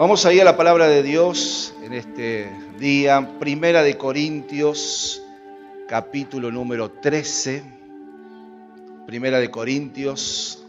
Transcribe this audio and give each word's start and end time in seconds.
Vamos 0.00 0.24
a 0.24 0.32
ir 0.32 0.40
a 0.40 0.46
la 0.46 0.56
palabra 0.56 0.88
de 0.88 1.02
Dios 1.02 1.74
en 1.82 1.92
este 1.92 2.50
día, 2.78 3.36
Primera 3.38 3.82
de 3.82 3.98
Corintios, 3.98 5.22
capítulo 5.86 6.50
número 6.50 6.90
13. 6.90 7.62
Primera 9.06 9.38
de 9.38 9.50
Corintios, 9.50 10.64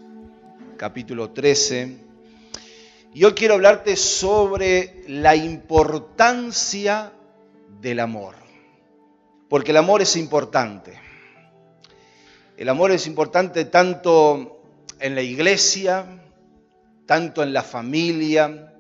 capítulo 0.76 1.30
13. 1.30 1.96
Y 3.14 3.24
hoy 3.24 3.32
quiero 3.32 3.54
hablarte 3.54 3.96
sobre 3.96 5.02
la 5.08 5.34
importancia 5.34 7.14
del 7.80 8.02
amor. 8.02 8.36
Porque 9.48 9.72
el 9.72 9.78
amor 9.78 10.02
es 10.02 10.18
importante. 10.18 11.00
El 12.58 12.68
amor 12.68 12.92
es 12.92 13.08
importante 13.08 13.64
tanto 13.64 14.62
en 15.00 15.16
la 15.16 15.22
iglesia, 15.22 16.06
tanto 17.06 17.44
en 17.44 17.54
la 17.54 17.64
familia, 17.64 18.71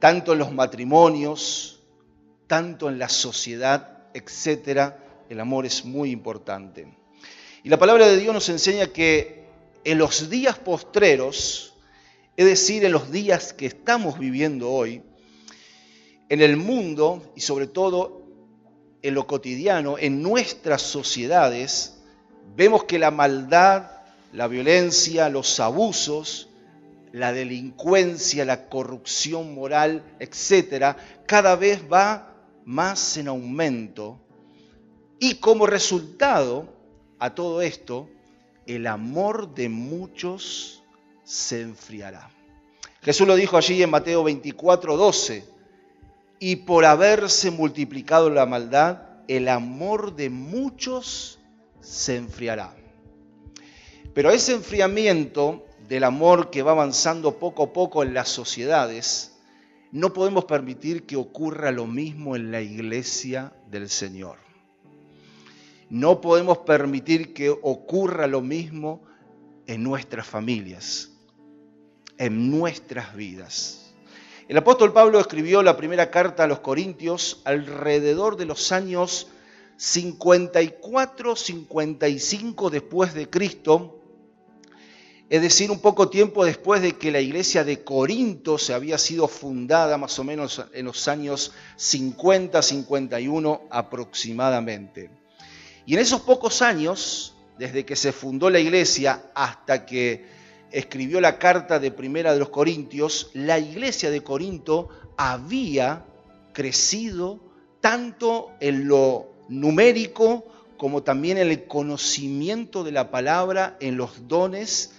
tanto 0.00 0.32
en 0.32 0.40
los 0.40 0.52
matrimonios, 0.52 1.82
tanto 2.48 2.88
en 2.88 2.98
la 2.98 3.08
sociedad, 3.08 4.08
etcétera. 4.12 4.98
El 5.28 5.38
amor 5.38 5.66
es 5.66 5.84
muy 5.84 6.10
importante. 6.10 6.98
Y 7.62 7.68
la 7.68 7.78
palabra 7.78 8.08
de 8.08 8.16
Dios 8.16 8.34
nos 8.34 8.48
enseña 8.48 8.88
que 8.88 9.44
en 9.84 9.98
los 9.98 10.28
días 10.30 10.58
postreros, 10.58 11.74
es 12.36 12.46
decir, 12.46 12.84
en 12.84 12.92
los 12.92 13.12
días 13.12 13.52
que 13.52 13.66
estamos 13.66 14.18
viviendo 14.18 14.70
hoy, 14.70 15.02
en 16.28 16.40
el 16.40 16.56
mundo 16.56 17.32
y 17.36 17.42
sobre 17.42 17.66
todo 17.66 18.22
en 19.02 19.14
lo 19.14 19.26
cotidiano, 19.26 19.98
en 19.98 20.22
nuestras 20.22 20.82
sociedades, 20.82 21.98
vemos 22.56 22.84
que 22.84 22.98
la 22.98 23.10
maldad, 23.10 23.90
la 24.32 24.46
violencia, 24.46 25.28
los 25.28 25.60
abusos, 25.60 26.49
la 27.12 27.32
delincuencia, 27.32 28.44
la 28.44 28.68
corrupción 28.68 29.54
moral, 29.54 30.16
etcétera, 30.18 30.96
cada 31.26 31.56
vez 31.56 31.82
va 31.90 32.34
más 32.64 33.16
en 33.16 33.28
aumento. 33.28 34.20
Y 35.18 35.36
como 35.36 35.66
resultado 35.66 36.72
a 37.18 37.34
todo 37.34 37.62
esto, 37.62 38.08
el 38.66 38.86
amor 38.86 39.54
de 39.54 39.68
muchos 39.68 40.82
se 41.24 41.60
enfriará. 41.62 42.30
Jesús 43.02 43.26
lo 43.26 43.34
dijo 43.34 43.56
allí 43.56 43.82
en 43.82 43.90
Mateo 43.90 44.22
24, 44.24 44.96
12. 44.96 45.44
Y 46.38 46.56
por 46.56 46.84
haberse 46.84 47.50
multiplicado 47.50 48.30
la 48.30 48.46
maldad, 48.46 49.02
el 49.28 49.48
amor 49.48 50.14
de 50.16 50.30
muchos 50.30 51.38
se 51.80 52.16
enfriará. 52.16 52.74
Pero 54.14 54.30
ese 54.30 54.54
enfriamiento 54.54 55.66
del 55.90 56.04
amor 56.04 56.48
que 56.50 56.62
va 56.62 56.70
avanzando 56.70 57.38
poco 57.40 57.64
a 57.64 57.72
poco 57.72 58.04
en 58.04 58.14
las 58.14 58.28
sociedades, 58.28 59.40
no 59.90 60.12
podemos 60.12 60.44
permitir 60.44 61.04
que 61.04 61.16
ocurra 61.16 61.72
lo 61.72 61.88
mismo 61.88 62.36
en 62.36 62.52
la 62.52 62.60
iglesia 62.60 63.52
del 63.68 63.90
Señor. 63.90 64.36
No 65.88 66.20
podemos 66.20 66.58
permitir 66.58 67.34
que 67.34 67.50
ocurra 67.50 68.28
lo 68.28 68.40
mismo 68.40 69.02
en 69.66 69.82
nuestras 69.82 70.28
familias, 70.28 71.10
en 72.18 72.52
nuestras 72.52 73.16
vidas. 73.16 73.92
El 74.46 74.58
apóstol 74.58 74.92
Pablo 74.92 75.18
escribió 75.18 75.60
la 75.64 75.76
primera 75.76 76.12
carta 76.12 76.44
a 76.44 76.46
los 76.46 76.60
Corintios 76.60 77.42
alrededor 77.44 78.36
de 78.36 78.44
los 78.44 78.70
años 78.70 79.26
54-55 79.76 82.70
después 82.70 83.12
de 83.12 83.28
Cristo, 83.28 83.99
es 85.30 85.40
decir, 85.40 85.70
un 85.70 85.78
poco 85.78 86.08
tiempo 86.08 86.44
después 86.44 86.82
de 86.82 86.96
que 86.96 87.12
la 87.12 87.20
iglesia 87.20 87.62
de 87.62 87.84
Corinto 87.84 88.58
se 88.58 88.74
había 88.74 88.98
sido 88.98 89.28
fundada, 89.28 89.96
más 89.96 90.18
o 90.18 90.24
menos 90.24 90.64
en 90.74 90.86
los 90.86 91.06
años 91.06 91.52
50-51 91.78 93.60
aproximadamente. 93.70 95.08
Y 95.86 95.94
en 95.94 96.00
esos 96.00 96.22
pocos 96.22 96.62
años, 96.62 97.36
desde 97.60 97.84
que 97.84 97.94
se 97.94 98.10
fundó 98.10 98.50
la 98.50 98.58
iglesia 98.58 99.30
hasta 99.36 99.86
que 99.86 100.26
escribió 100.72 101.20
la 101.20 101.38
carta 101.38 101.78
de 101.78 101.92
Primera 101.92 102.32
de 102.32 102.40
los 102.40 102.48
Corintios, 102.48 103.30
la 103.32 103.60
iglesia 103.60 104.10
de 104.10 104.24
Corinto 104.24 104.88
había 105.16 106.06
crecido 106.52 107.38
tanto 107.80 108.50
en 108.58 108.88
lo 108.88 109.28
numérico 109.48 110.44
como 110.76 111.04
también 111.04 111.38
en 111.38 111.50
el 111.50 111.68
conocimiento 111.68 112.82
de 112.82 112.90
la 112.90 113.12
palabra, 113.12 113.76
en 113.78 113.96
los 113.96 114.26
dones 114.26 114.96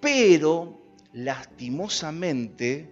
pero 0.00 0.78
lastimosamente 1.12 2.90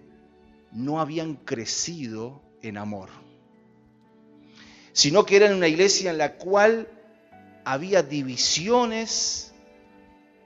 no 0.71 0.99
habían 0.99 1.35
crecido 1.35 2.41
en 2.61 2.77
amor, 2.77 3.09
sino 4.93 5.25
que 5.25 5.37
eran 5.37 5.55
una 5.55 5.67
iglesia 5.67 6.11
en 6.11 6.17
la 6.17 6.35
cual 6.35 6.87
había 7.65 8.03
divisiones, 8.03 9.53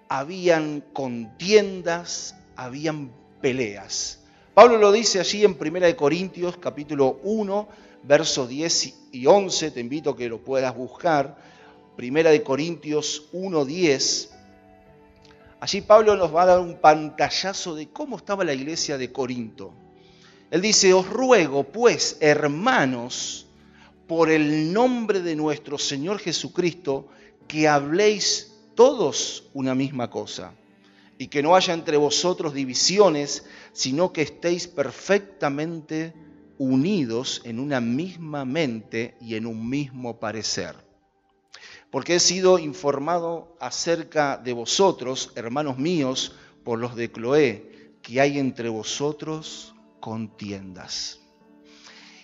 habían 0.07 0.81
contiendas, 0.93 2.35
habían 2.55 3.11
peleas. 3.41 4.19
Pablo 4.53 4.77
lo 4.77 4.91
dice 4.91 5.19
allí 5.19 5.43
en 5.43 5.57
1 5.59 5.95
Corintios 5.97 6.57
capítulo 6.57 7.19
1, 7.23 7.67
versos 8.03 8.47
10 8.47 9.09
y 9.11 9.25
11, 9.25 9.71
te 9.71 9.79
invito 9.79 10.11
a 10.11 10.17
que 10.17 10.29
lo 10.29 10.43
puedas 10.43 10.75
buscar. 10.75 11.37
1 11.97 12.43
Corintios 12.43 13.29
1, 13.33 13.65
10 13.65 14.32
Allí 15.63 15.79
Pablo 15.79 16.17
nos 16.17 16.35
va 16.35 16.43
a 16.43 16.47
dar 16.47 16.59
un 16.59 16.75
pantallazo 16.81 17.73
de 17.73 17.87
cómo 17.87 18.17
estaba 18.17 18.43
la 18.43 18.53
iglesia 18.53 18.97
de 18.97 19.13
Corinto. 19.13 19.73
Él 20.51 20.59
dice, 20.59 20.93
os 20.93 21.07
ruego 21.07 21.63
pues, 21.63 22.17
hermanos, 22.19 23.47
por 24.05 24.29
el 24.29 24.73
nombre 24.73 25.21
de 25.21 25.37
nuestro 25.37 25.77
Señor 25.77 26.19
Jesucristo, 26.19 27.07
que 27.47 27.69
habléis 27.69 28.57
todos 28.75 29.45
una 29.53 29.73
misma 29.73 30.09
cosa, 30.09 30.51
y 31.17 31.27
que 31.27 31.41
no 31.41 31.55
haya 31.55 31.73
entre 31.73 31.95
vosotros 31.95 32.53
divisiones, 32.53 33.45
sino 33.71 34.11
que 34.11 34.23
estéis 34.23 34.67
perfectamente 34.67 36.13
unidos 36.57 37.41
en 37.45 37.61
una 37.61 37.79
misma 37.79 38.43
mente 38.43 39.15
y 39.21 39.35
en 39.35 39.45
un 39.45 39.69
mismo 39.69 40.19
parecer 40.19 40.75
porque 41.93 42.15
he 42.15 42.19
sido 42.19 42.57
informado 42.57 43.55
acerca 43.59 44.37
de 44.37 44.51
vosotros, 44.51 45.31
hermanos 45.35 45.77
míos, 45.77 46.35
por 46.63 46.79
los 46.79 46.95
de 46.95 47.11
Cloé, 47.11 47.99
que 48.01 48.19
hay 48.19 48.39
entre 48.39 48.67
vosotros 48.67 49.75
contiendas. 49.99 51.19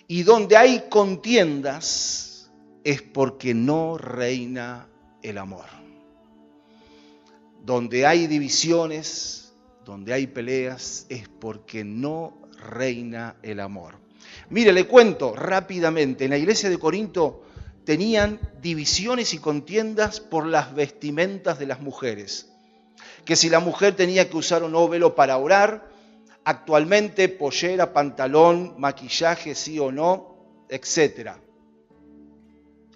Y 0.08 0.24
donde 0.24 0.56
hay 0.56 0.86
contiendas 0.90 2.50
es 2.82 3.00
porque 3.00 3.54
no 3.54 3.96
reina 3.96 4.88
el 5.22 5.38
amor. 5.38 5.66
Donde 7.64 8.06
hay 8.06 8.26
divisiones, 8.26 9.54
donde 9.84 10.12
hay 10.12 10.26
peleas, 10.26 11.06
es 11.08 11.28
porque 11.28 11.84
no 11.84 12.42
reina 12.58 13.36
el 13.40 13.60
amor. 13.60 13.94
Mire, 14.48 14.72
le 14.72 14.88
cuento 14.88 15.36
rápidamente, 15.36 16.24
en 16.24 16.30
la 16.30 16.38
iglesia 16.38 16.68
de 16.68 16.78
Corinto 16.78 17.44
tenían 17.84 18.40
divisiones 18.60 19.34
y 19.34 19.38
contiendas 19.38 20.20
por 20.20 20.46
las 20.46 20.74
vestimentas 20.74 21.58
de 21.58 21.66
las 21.66 21.80
mujeres. 21.80 22.50
Que 23.24 23.36
si 23.36 23.48
la 23.48 23.60
mujer 23.60 23.96
tenía 23.96 24.28
que 24.28 24.36
usar 24.36 24.62
un 24.62 24.74
óvelo 24.74 25.14
para 25.14 25.36
orar, 25.36 25.88
actualmente 26.44 27.28
pollera, 27.28 27.92
pantalón, 27.92 28.74
maquillaje, 28.78 29.54
sí 29.54 29.78
o 29.78 29.92
no, 29.92 30.36
etc. 30.68 31.32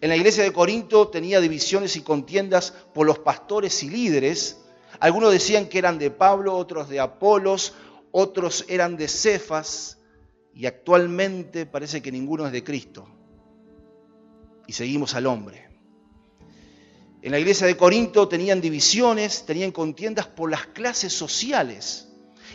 En 0.00 0.08
la 0.08 0.16
iglesia 0.16 0.44
de 0.44 0.52
Corinto 0.52 1.08
tenía 1.08 1.40
divisiones 1.40 1.96
y 1.96 2.02
contiendas 2.02 2.72
por 2.92 3.06
los 3.06 3.18
pastores 3.18 3.82
y 3.82 3.90
líderes. 3.90 4.58
Algunos 5.00 5.32
decían 5.32 5.68
que 5.68 5.78
eran 5.78 5.98
de 5.98 6.10
Pablo, 6.10 6.56
otros 6.56 6.88
de 6.88 7.00
Apolos, 7.00 7.74
otros 8.12 8.64
eran 8.68 8.96
de 8.96 9.08
Cefas, 9.08 9.98
y 10.54 10.66
actualmente 10.66 11.66
parece 11.66 12.00
que 12.00 12.12
ninguno 12.12 12.46
es 12.46 12.52
de 12.52 12.62
Cristo 12.62 13.08
y 14.66 14.72
seguimos 14.72 15.14
al 15.14 15.26
hombre. 15.26 15.68
En 17.22 17.30
la 17.32 17.38
iglesia 17.38 17.66
de 17.66 17.76
Corinto 17.76 18.28
tenían 18.28 18.60
divisiones, 18.60 19.46
tenían 19.46 19.72
contiendas 19.72 20.26
por 20.26 20.50
las 20.50 20.66
clases 20.66 21.12
sociales 21.12 22.08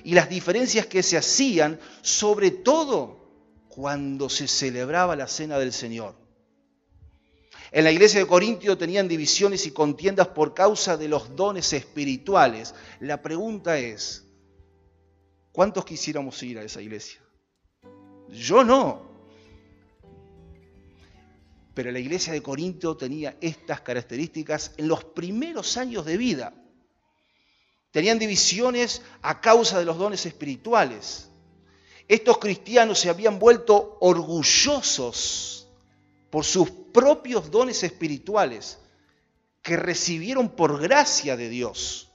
y 0.03 0.13
las 0.13 0.29
diferencias 0.29 0.85
que 0.85 1.01
se 1.01 1.17
hacían, 1.17 1.79
sobre 2.01 2.51
todo 2.51 3.19
cuando 3.67 4.29
se 4.29 4.47
celebraba 4.47 5.15
la 5.15 5.27
cena 5.27 5.57
del 5.57 5.73
Señor. 5.73 6.15
En 7.71 7.83
la 7.83 7.91
iglesia 7.91 8.19
de 8.19 8.27
Corinto 8.27 8.77
tenían 8.77 9.07
divisiones 9.07 9.65
y 9.65 9.71
contiendas 9.71 10.27
por 10.27 10.53
causa 10.53 10.97
de 10.97 11.07
los 11.07 11.35
dones 11.35 11.73
espirituales. 11.73 12.75
La 13.00 13.21
pregunta 13.21 13.77
es, 13.77 14.25
¿cuántos 15.51 15.85
quisiéramos 15.85 16.41
ir 16.44 16.59
a 16.59 16.63
esa 16.63 16.81
iglesia? 16.81 17.21
Yo 18.29 18.63
no 18.63 19.08
pero 21.79 21.93
la 21.93 21.99
iglesia 21.99 22.33
de 22.33 22.43
Corinto 22.43 22.97
tenía 22.97 23.37
estas 23.39 23.79
características 23.79 24.73
en 24.75 24.89
los 24.89 25.05
primeros 25.05 25.77
años 25.77 26.03
de 26.03 26.17
vida. 26.17 26.53
Tenían 27.91 28.19
divisiones 28.19 29.01
a 29.21 29.39
causa 29.39 29.79
de 29.79 29.85
los 29.85 29.97
dones 29.97 30.25
espirituales. 30.25 31.29
estos 32.09 32.37
cristianos 32.39 32.99
se 32.99 33.09
habían 33.09 33.39
vuelto 33.39 33.97
orgullosos 34.01 35.69
por 36.29 36.43
sus 36.43 36.69
propios 36.69 37.49
dones 37.49 37.81
espirituales 37.81 38.79
que 39.61 39.77
recibieron 39.77 40.49
por 40.49 40.81
gracia 40.81 41.37
de 41.37 41.47
Dios. 41.47 42.11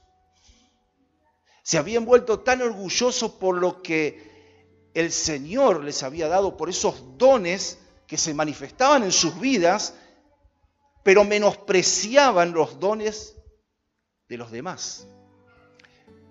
Se 1.63 1.79
habían 1.79 2.05
vuelto 2.05 2.41
tan 2.41 2.61
orgullosos 2.61 3.31
por 3.31 3.57
lo 3.57 3.81
que 3.81 4.91
el 4.93 5.11
Señor 5.11 5.83
les 5.83 6.03
había 6.03 6.27
dado, 6.27 6.55
por 6.55 6.69
esos 6.69 7.17
dones 7.17 7.79
que 8.07 8.17
se 8.17 8.33
manifestaban 8.33 9.03
en 9.03 9.11
sus 9.11 9.39
vidas, 9.39 9.95
pero 11.03 11.23
menospreciaban 11.23 12.53
los 12.53 12.79
dones 12.79 13.35
de 14.27 14.37
los 14.37 14.51
demás, 14.51 15.07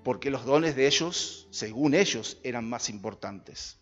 porque 0.03 0.31
los 0.31 0.45
dones 0.45 0.77
de 0.77 0.87
ellos, 0.87 1.49
según 1.51 1.95
ellos, 1.95 2.39
eran 2.43 2.69
más 2.69 2.91
importantes. 2.91 3.79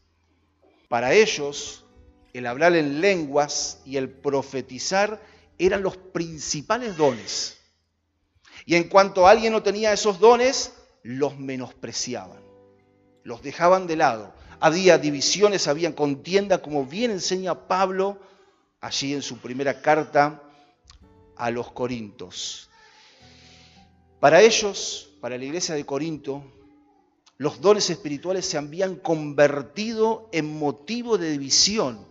Para 0.89 1.15
ellos, 1.15 1.87
el 2.33 2.47
hablar 2.47 2.77
en 2.77 3.01
lenguas 3.01 3.81
y 3.85 3.97
el 3.97 4.11
profetizar 4.11 5.23
eran 5.59 5.83
los 5.83 5.97
principales 5.97 6.97
dones. 6.97 7.59
Y 8.67 8.77
en 8.77 8.89
cuanto 8.89 9.27
alguien 9.27 9.53
no 9.53 9.63
tenía 9.63 9.93
esos 9.93 10.19
dones, 10.19 10.75
los 11.03 11.39
menospreciaban, 11.39 12.43
los 13.23 13.43
dejaban 13.43 13.87
de 13.87 13.97
lado. 13.97 14.35
Había 14.65 14.97
divisiones, 14.97 15.67
había 15.67 15.93
contienda, 15.93 16.63
como 16.63 16.87
bien 16.87 17.11
enseña 17.11 17.67
Pablo 17.67 18.21
allí 18.81 19.13
en 19.13 19.21
su 19.21 19.39
primera 19.39 19.83
carta 19.83 20.41
a 21.37 21.51
los 21.51 21.73
Corintos. 21.73 22.71
Para 24.21 24.41
ellos, 24.41 25.17
para 25.21 25.37
la 25.37 25.45
iglesia 25.45 25.75
de 25.75 25.85
Corinto, 25.85 26.45
los 27.39 27.61
dones 27.61 27.91
espirituales 27.91 28.47
se 28.47 28.57
habían 28.57 28.95
convertido 28.95 30.29
en 30.31 30.57
motivo 30.57 31.19
de 31.19 31.33
división 31.33 32.07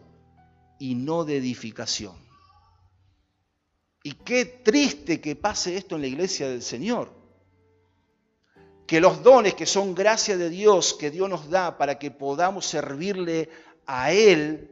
y 0.77 0.95
no 0.95 1.23
de 1.23 1.37
edificación. 1.37 2.17
Y 4.03 4.11
qué 4.11 4.43
triste 4.43 5.21
que 5.21 5.37
pase 5.37 5.77
esto 5.77 5.95
en 5.95 6.01
la 6.01 6.07
iglesia 6.07 6.49
del 6.49 6.63
Señor. 6.63 7.20
Que 8.91 8.99
los 8.99 9.23
dones 9.23 9.53
que 9.53 9.65
son 9.65 9.95
gracia 9.95 10.35
de 10.35 10.49
Dios, 10.49 10.93
que 10.93 11.11
Dios 11.11 11.29
nos 11.29 11.49
da 11.49 11.77
para 11.77 11.97
que 11.97 12.11
podamos 12.11 12.65
servirle 12.65 13.47
a 13.85 14.11
Él, 14.11 14.69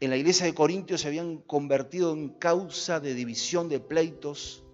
en 0.00 0.10
la 0.10 0.16
iglesia 0.16 0.46
de 0.46 0.52
Corintios 0.52 1.02
se 1.02 1.06
habían 1.06 1.36
convertido 1.42 2.12
en 2.12 2.30
causa 2.30 2.98
de 2.98 3.14
división 3.14 3.68
de 3.68 3.78
pleitos, 3.78 4.64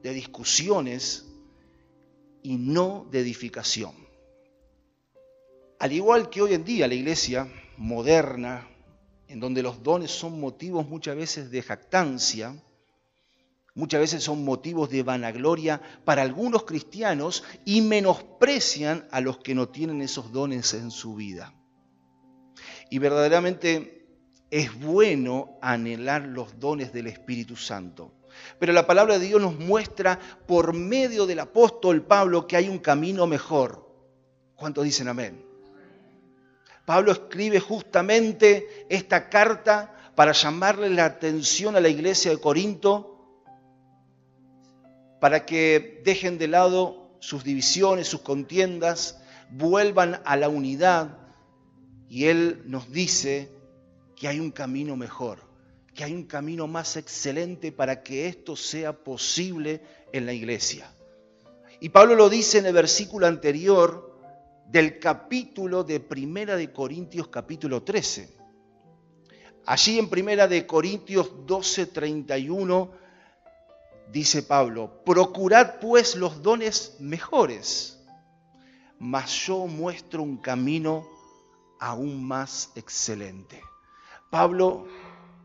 de 0.00 0.14
discusiones 0.14 1.26
y 2.44 2.54
no 2.54 3.08
de 3.10 3.18
edificación. 3.18 3.96
Al 5.80 5.90
igual 5.90 6.30
que 6.30 6.40
hoy 6.40 6.54
en 6.54 6.64
día 6.64 6.86
la 6.86 6.94
iglesia 6.94 7.52
moderna, 7.76 8.70
en 9.26 9.40
donde 9.40 9.60
los 9.64 9.82
dones 9.82 10.12
son 10.12 10.38
motivos 10.38 10.88
muchas 10.88 11.16
veces 11.16 11.50
de 11.50 11.62
jactancia, 11.62 12.54
muchas 13.74 14.00
veces 14.00 14.22
son 14.22 14.44
motivos 14.44 14.90
de 14.90 15.02
vanagloria 15.02 15.80
para 16.04 16.22
algunos 16.22 16.64
cristianos 16.64 17.44
y 17.64 17.80
menosprecian 17.80 19.06
a 19.10 19.20
los 19.20 19.38
que 19.38 19.54
no 19.54 19.68
tienen 19.68 20.00
esos 20.00 20.32
dones 20.32 20.74
en 20.74 20.90
su 20.90 21.14
vida. 21.14 21.52
Y 22.90 22.98
verdaderamente 22.98 24.06
es 24.50 24.78
bueno 24.78 25.58
anhelar 25.60 26.22
los 26.22 26.60
dones 26.60 26.92
del 26.92 27.08
Espíritu 27.08 27.56
Santo. 27.56 28.12
Pero 28.58 28.72
la 28.72 28.86
palabra 28.86 29.18
de 29.18 29.26
Dios 29.26 29.40
nos 29.40 29.58
muestra 29.58 30.18
por 30.46 30.72
medio 30.74 31.26
del 31.26 31.40
apóstol 31.40 32.02
Pablo 32.02 32.46
que 32.46 32.56
hay 32.56 32.68
un 32.68 32.78
camino 32.78 33.26
mejor. 33.26 33.88
¿Cuántos 34.56 34.84
dicen 34.84 35.08
amén? 35.08 35.44
Pablo 36.84 37.12
escribe 37.12 37.60
justamente 37.60 38.86
esta 38.88 39.28
carta 39.28 39.96
para 40.14 40.32
llamarle 40.32 40.90
la 40.90 41.06
atención 41.06 41.76
a 41.76 41.80
la 41.80 41.88
iglesia 41.88 42.30
de 42.30 42.38
Corinto, 42.38 43.13
para 45.24 45.46
que 45.46 46.02
dejen 46.04 46.36
de 46.36 46.48
lado 46.48 47.16
sus 47.18 47.44
divisiones, 47.44 48.08
sus 48.08 48.20
contiendas, 48.20 49.22
vuelvan 49.48 50.20
a 50.26 50.36
la 50.36 50.50
unidad. 50.50 51.16
Y 52.10 52.26
él 52.26 52.60
nos 52.66 52.92
dice 52.92 53.50
que 54.16 54.28
hay 54.28 54.38
un 54.38 54.50
camino 54.50 54.96
mejor, 54.96 55.38
que 55.94 56.04
hay 56.04 56.12
un 56.12 56.24
camino 56.24 56.66
más 56.66 56.98
excelente 56.98 57.72
para 57.72 58.02
que 58.02 58.28
esto 58.28 58.54
sea 58.54 58.92
posible 58.92 59.80
en 60.12 60.26
la 60.26 60.34
iglesia. 60.34 60.94
Y 61.80 61.88
Pablo 61.88 62.16
lo 62.16 62.28
dice 62.28 62.58
en 62.58 62.66
el 62.66 62.74
versículo 62.74 63.26
anterior, 63.26 64.20
del 64.68 64.98
capítulo 64.98 65.84
de 65.84 66.00
Primera 66.00 66.54
de 66.54 66.70
Corintios 66.70 67.28
capítulo 67.28 67.82
13. 67.82 68.28
Allí 69.64 69.98
en 69.98 70.10
Primera 70.10 70.48
de 70.48 70.66
Corintios 70.66 71.46
12, 71.46 71.86
31 71.86 73.03
dice 74.12 74.42
Pablo, 74.42 75.02
procurad 75.04 75.80
pues 75.80 76.16
los 76.16 76.42
dones 76.42 76.96
mejores, 77.00 77.98
mas 78.98 79.46
yo 79.46 79.66
muestro 79.66 80.22
un 80.22 80.38
camino 80.38 81.08
aún 81.80 82.24
más 82.26 82.70
excelente. 82.74 83.62
Pablo 84.30 84.86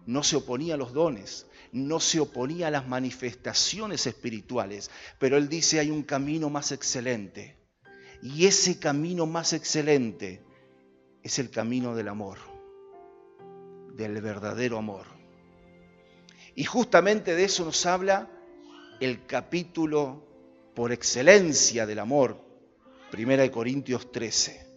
no 0.05 0.23
se 0.23 0.35
oponía 0.35 0.75
a 0.75 0.77
los 0.77 0.93
dones, 0.93 1.47
no 1.71 1.99
se 1.99 2.19
oponía 2.19 2.67
a 2.67 2.71
las 2.71 2.87
manifestaciones 2.87 4.07
espirituales, 4.07 4.89
pero 5.19 5.37
él 5.37 5.49
dice 5.49 5.79
hay 5.79 5.91
un 5.91 6.03
camino 6.03 6.49
más 6.49 6.71
excelente 6.71 7.59
y 8.21 8.45
ese 8.45 8.79
camino 8.79 9.25
más 9.25 9.53
excelente 9.53 10.43
es 11.23 11.39
el 11.39 11.49
camino 11.49 11.95
del 11.95 12.07
amor, 12.07 12.39
del 13.93 14.21
verdadero 14.21 14.77
amor. 14.77 15.05
Y 16.55 16.63
justamente 16.63 17.35
de 17.35 17.45
eso 17.45 17.63
nos 17.63 17.85
habla 17.85 18.29
el 18.99 19.25
capítulo 19.25 20.25
por 20.75 20.91
excelencia 20.91 21.85
del 21.85 21.99
amor, 21.99 22.39
1 23.17 23.51
Corintios 23.51 24.11
13. 24.11 24.67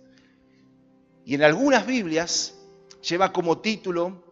Y 1.25 1.35
en 1.35 1.43
algunas 1.43 1.87
Biblias 1.87 2.55
lleva 3.09 3.33
como 3.33 3.61
título 3.61 4.25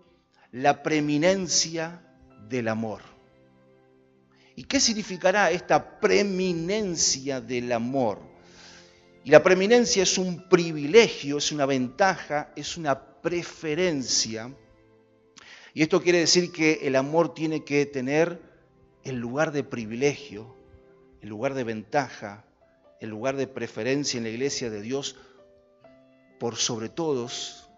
La 0.53 0.83
preeminencia 0.83 2.03
del 2.49 2.69
amor. 2.69 3.03
¿Y 4.57 4.65
qué 4.65 4.81
significará 4.81 5.51
esta 5.51 6.01
preeminencia 6.01 7.41
del 7.41 7.73
amor? 7.73 8.21
Y 9.25 9.31
la 9.31 9.43
preeminencia 9.43 10.03
es 10.03 10.19
un 10.19 10.49
privilegio, 10.49 11.39
es 11.39 11.53
una 11.53 11.67
ventaja, 11.67 12.53
es 12.57 12.77
una 12.77 13.21
preferencia. 13.21 14.53
Y 15.75 15.83
esto 15.83 16.03
quiere 16.03 16.19
decir 16.19 16.51
que 16.51 16.81
el 16.83 16.97
amor 16.97 17.35
tiene 17.35 17.65
que 17.65 17.87
tener 17.87 18.50
el 19.05 19.17
lugar 19.17 19.53
de 19.53 19.65
privilegio, 19.65 20.55
el 21.21 21.29
lugar 21.29 21.55
de 21.55 21.65
ventaja, 21.65 22.45
el 23.01 23.11
lugar 23.11 23.37
de 23.37 23.47
preferencia 23.47 24.19
en 24.19 24.25
la 24.25 24.31
iglesia 24.31 24.71
de 24.71 24.83
Dios 24.83 25.17
por 26.39 26.57
sobre 26.57 26.89
todos 26.89 27.69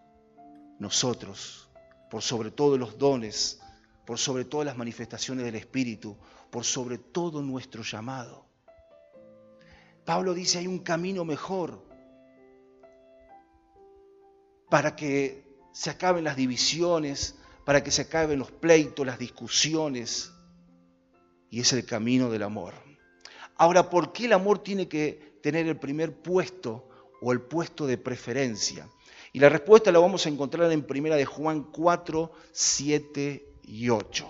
nosotros, 0.78 1.68
por 2.10 2.22
sobre 2.22 2.50
todos 2.50 2.78
los 2.78 2.98
dones, 2.98 3.60
por 4.04 4.18
sobre 4.18 4.44
todas 4.44 4.66
las 4.66 4.76
manifestaciones 4.76 5.44
del 5.44 5.54
Espíritu, 5.54 6.16
por 6.50 6.64
sobre 6.64 6.98
todo 6.98 7.40
nuestro 7.42 7.82
llamado. 7.82 8.46
Pablo 10.04 10.34
dice 10.34 10.58
hay 10.58 10.66
un 10.66 10.80
camino 10.80 11.24
mejor 11.24 11.86
para 14.68 14.96
que 14.96 15.44
se 15.72 15.90
acaben 15.90 16.24
las 16.24 16.36
divisiones, 16.36 17.38
para 17.64 17.84
que 17.84 17.90
se 17.90 18.02
acaben 18.02 18.38
los 18.38 18.50
pleitos, 18.50 19.06
las 19.06 19.18
discusiones, 19.18 20.32
y 21.52 21.60
es 21.60 21.72
el 21.74 21.84
camino 21.84 22.30
del 22.30 22.42
amor. 22.42 22.72
Ahora, 23.56 23.90
¿por 23.90 24.12
qué 24.12 24.24
el 24.24 24.32
amor 24.32 24.60
tiene 24.60 24.88
que 24.88 25.36
tener 25.42 25.66
el 25.68 25.78
primer 25.78 26.16
puesto 26.16 26.88
o 27.20 27.30
el 27.30 27.42
puesto 27.42 27.86
de 27.86 27.98
preferencia? 27.98 28.88
Y 29.34 29.38
la 29.38 29.50
respuesta 29.50 29.92
la 29.92 29.98
vamos 29.98 30.24
a 30.24 30.30
encontrar 30.30 30.72
en 30.72 30.82
Primera 30.82 31.14
de 31.14 31.26
Juan 31.26 31.64
4, 31.64 32.32
7 32.52 33.46
y 33.64 33.90
8. 33.90 34.26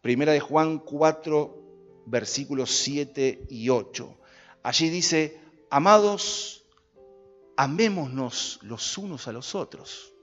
Primera 0.00 0.32
de 0.32 0.40
Juan 0.40 0.78
4, 0.78 2.02
versículos 2.06 2.70
7 2.70 3.44
y 3.50 3.68
8. 3.68 4.18
Allí 4.62 4.88
dice, 4.88 5.38
amados, 5.68 6.64
amémonos 7.54 8.60
los 8.62 8.96
unos 8.96 9.28
a 9.28 9.32
los 9.32 9.54
otros. 9.54 10.14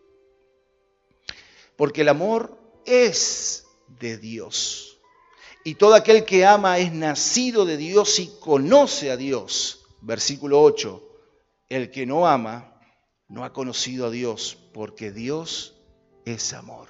Porque 1.75 2.01
el 2.01 2.10
amor 2.10 2.58
es 2.86 3.68
de 4.00 4.18
Dios. 4.18 4.95
Y 5.68 5.74
todo 5.74 5.96
aquel 5.96 6.26
que 6.26 6.46
ama 6.46 6.78
es 6.78 6.94
nacido 6.94 7.66
de 7.66 7.76
Dios 7.76 8.20
y 8.20 8.28
conoce 8.40 9.10
a 9.10 9.18
Dios. 9.18 9.84
Versículo 10.00 10.62
8. 10.62 11.04
El 11.70 11.90
que 11.90 12.06
no 12.06 12.28
ama 12.28 12.80
no 13.30 13.44
ha 13.44 13.52
conocido 13.52 14.06
a 14.06 14.12
Dios 14.12 14.60
porque 14.76 15.12
Dios 15.12 15.74
es 16.24 16.54
amor. 16.54 16.88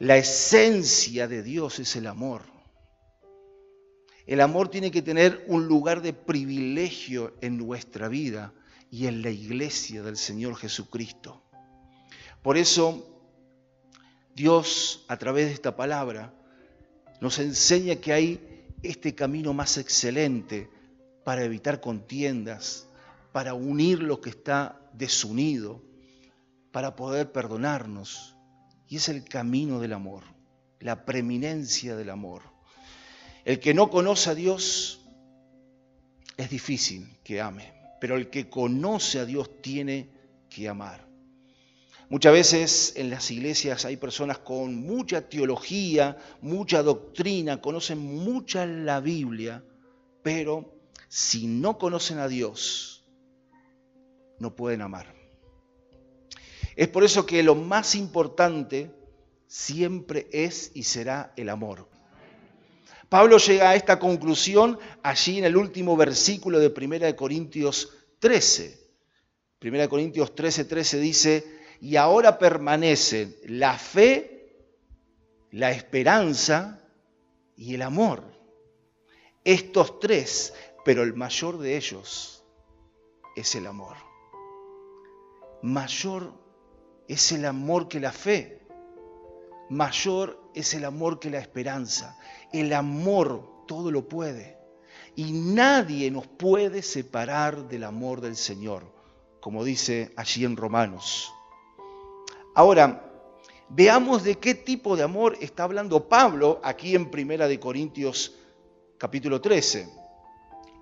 La 0.00 0.16
esencia 0.16 1.28
de 1.28 1.44
Dios 1.44 1.78
es 1.78 1.94
el 1.94 2.08
amor. 2.08 2.42
El 4.26 4.40
amor 4.40 4.68
tiene 4.68 4.90
que 4.90 5.00
tener 5.00 5.44
un 5.46 5.68
lugar 5.68 6.02
de 6.02 6.12
privilegio 6.12 7.36
en 7.40 7.56
nuestra 7.56 8.08
vida 8.08 8.52
y 8.90 9.06
en 9.06 9.22
la 9.22 9.30
iglesia 9.30 10.02
del 10.02 10.16
Señor 10.16 10.56
Jesucristo. 10.56 11.40
Por 12.42 12.56
eso 12.56 13.06
Dios, 14.34 15.04
a 15.06 15.16
través 15.18 15.46
de 15.46 15.52
esta 15.52 15.76
palabra, 15.76 16.34
nos 17.22 17.38
enseña 17.38 17.94
que 17.94 18.12
hay 18.12 18.64
este 18.82 19.14
camino 19.14 19.54
más 19.54 19.78
excelente 19.78 20.68
para 21.22 21.44
evitar 21.44 21.80
contiendas, 21.80 22.88
para 23.30 23.54
unir 23.54 24.02
lo 24.02 24.20
que 24.20 24.30
está 24.30 24.80
desunido, 24.92 25.80
para 26.72 26.96
poder 26.96 27.30
perdonarnos. 27.30 28.34
Y 28.88 28.96
es 28.96 29.08
el 29.08 29.22
camino 29.22 29.78
del 29.78 29.92
amor, 29.92 30.24
la 30.80 31.04
preeminencia 31.04 31.94
del 31.94 32.10
amor. 32.10 32.42
El 33.44 33.60
que 33.60 33.72
no 33.72 33.88
conoce 33.88 34.30
a 34.30 34.34
Dios 34.34 35.06
es 36.36 36.50
difícil 36.50 37.06
que 37.22 37.40
ame, 37.40 37.72
pero 38.00 38.16
el 38.16 38.30
que 38.30 38.50
conoce 38.50 39.20
a 39.20 39.26
Dios 39.26 39.62
tiene 39.62 40.08
que 40.50 40.68
amar. 40.68 41.11
Muchas 42.12 42.34
veces 42.34 42.92
en 42.96 43.08
las 43.08 43.30
iglesias 43.30 43.86
hay 43.86 43.96
personas 43.96 44.36
con 44.36 44.76
mucha 44.76 45.30
teología, 45.30 46.18
mucha 46.42 46.82
doctrina, 46.82 47.62
conocen 47.62 48.00
mucha 48.00 48.66
la 48.66 49.00
Biblia, 49.00 49.64
pero 50.22 50.74
si 51.08 51.46
no 51.46 51.78
conocen 51.78 52.18
a 52.18 52.28
Dios, 52.28 53.08
no 54.38 54.54
pueden 54.54 54.82
amar. 54.82 55.14
Es 56.76 56.86
por 56.88 57.02
eso 57.02 57.24
que 57.24 57.42
lo 57.42 57.54
más 57.54 57.94
importante 57.94 58.90
siempre 59.46 60.28
es 60.32 60.70
y 60.74 60.82
será 60.82 61.32
el 61.34 61.48
amor. 61.48 61.88
Pablo 63.08 63.38
llega 63.38 63.70
a 63.70 63.74
esta 63.74 63.98
conclusión 63.98 64.78
allí 65.02 65.38
en 65.38 65.46
el 65.46 65.56
último 65.56 65.96
versículo 65.96 66.58
de 66.60 66.74
1 66.76 67.16
Corintios 67.16 67.90
13. 68.18 68.78
1 69.62 69.88
Corintios 69.88 70.34
13, 70.34 70.66
13 70.66 71.00
dice, 71.00 71.61
y 71.82 71.96
ahora 71.96 72.38
permanecen 72.38 73.34
la 73.44 73.76
fe, 73.76 74.68
la 75.50 75.72
esperanza 75.72 76.80
y 77.56 77.74
el 77.74 77.82
amor. 77.82 78.22
Estos 79.42 79.98
tres, 79.98 80.54
pero 80.84 81.02
el 81.02 81.14
mayor 81.14 81.58
de 81.58 81.76
ellos 81.76 82.44
es 83.34 83.56
el 83.56 83.66
amor. 83.66 83.96
Mayor 85.62 86.32
es 87.08 87.32
el 87.32 87.44
amor 87.46 87.88
que 87.88 87.98
la 87.98 88.12
fe. 88.12 88.64
Mayor 89.68 90.40
es 90.54 90.74
el 90.74 90.84
amor 90.84 91.18
que 91.18 91.30
la 91.30 91.40
esperanza. 91.40 92.16
El 92.52 92.72
amor 92.74 93.64
todo 93.66 93.90
lo 93.90 94.06
puede. 94.06 94.56
Y 95.16 95.32
nadie 95.32 96.12
nos 96.12 96.28
puede 96.28 96.80
separar 96.82 97.66
del 97.66 97.82
amor 97.82 98.20
del 98.20 98.36
Señor, 98.36 98.84
como 99.40 99.64
dice 99.64 100.12
allí 100.16 100.44
en 100.44 100.56
Romanos. 100.56 101.32
Ahora, 102.54 103.02
veamos 103.70 104.24
de 104.24 104.36
qué 104.36 104.54
tipo 104.54 104.94
de 104.94 105.02
amor 105.02 105.38
está 105.40 105.64
hablando 105.64 106.06
Pablo 106.06 106.60
aquí 106.62 106.94
en 106.94 107.10
Primera 107.10 107.48
de 107.48 107.58
Corintios 107.58 108.34
capítulo 108.98 109.40
13. 109.40 109.88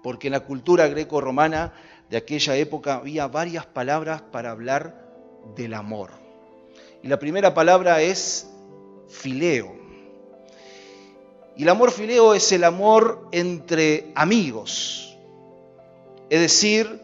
Porque 0.02 0.26
en 0.26 0.32
la 0.32 0.40
cultura 0.40 0.88
greco-romana 0.88 1.72
de 2.08 2.16
aquella 2.16 2.56
época 2.56 2.96
había 2.96 3.28
varias 3.28 3.66
palabras 3.66 4.20
para 4.20 4.50
hablar 4.50 5.14
del 5.54 5.74
amor. 5.74 6.10
Y 7.04 7.08
la 7.08 7.20
primera 7.20 7.54
palabra 7.54 8.02
es 8.02 8.50
fileo. 9.08 9.76
Y 11.56 11.62
el 11.62 11.68
amor 11.68 11.92
fileo 11.92 12.34
es 12.34 12.50
el 12.50 12.64
amor 12.64 13.28
entre 13.30 14.10
amigos. 14.16 15.16
Es 16.30 16.40
decir, 16.40 17.00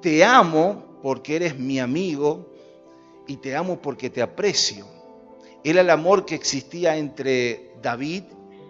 te 0.00 0.24
amo 0.24 1.00
porque 1.02 1.34
eres 1.34 1.58
mi 1.58 1.80
amigo 1.80 2.53
y 3.26 3.36
te 3.38 3.56
amo 3.56 3.80
porque 3.80 4.10
te 4.10 4.22
aprecio. 4.22 4.86
Era 5.62 5.80
el 5.80 5.90
amor 5.90 6.26
que 6.26 6.34
existía 6.34 6.96
entre 6.96 7.72
David 7.80 8.24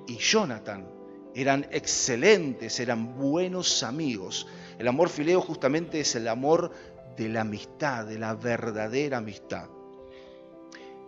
y 0.06 0.16
Jonathan. 0.16 0.88
Eran 1.34 1.66
excelentes, 1.72 2.78
eran 2.78 3.16
buenos 3.16 3.82
amigos. 3.82 4.46
El 4.78 4.86
amor 4.86 5.08
fileo 5.08 5.40
justamente 5.40 6.00
es 6.00 6.14
el 6.14 6.28
amor 6.28 6.70
de 7.16 7.28
la 7.28 7.40
amistad, 7.40 8.06
de 8.06 8.18
la 8.18 8.34
verdadera 8.34 9.18
amistad. 9.18 9.68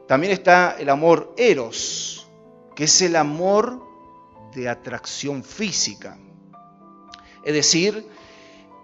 También 0.09 0.33
está 0.33 0.77
el 0.79 0.89
amor 0.89 1.35
eros, 1.37 2.29
que 2.75 2.85
es 2.85 3.03
el 3.03 3.17
amor 3.17 3.83
de 4.55 4.69
atracción 4.69 5.43
física. 5.43 6.19
Es 7.45 7.55
decir, 7.55 8.07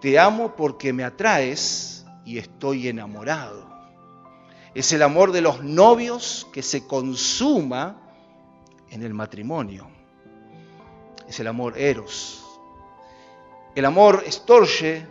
te 0.01 0.19
amo 0.19 0.55
porque 0.55 0.93
me 0.93 1.03
atraes 1.03 2.05
y 2.25 2.37
estoy 2.37 2.87
enamorado. 2.87 3.72
Es 4.75 4.91
el 4.91 5.01
amor 5.03 5.31
de 5.31 5.41
los 5.41 5.63
novios 5.63 6.47
que 6.51 6.63
se 6.63 6.87
consuma 6.87 8.01
en 8.89 9.03
el 9.03 9.13
matrimonio. 9.13 9.87
Es 11.27 11.39
el 11.39 11.47
amor 11.47 11.77
eros. 11.77 12.43
El 13.75 13.85
amor 13.85 14.23
estorge, 14.25 15.05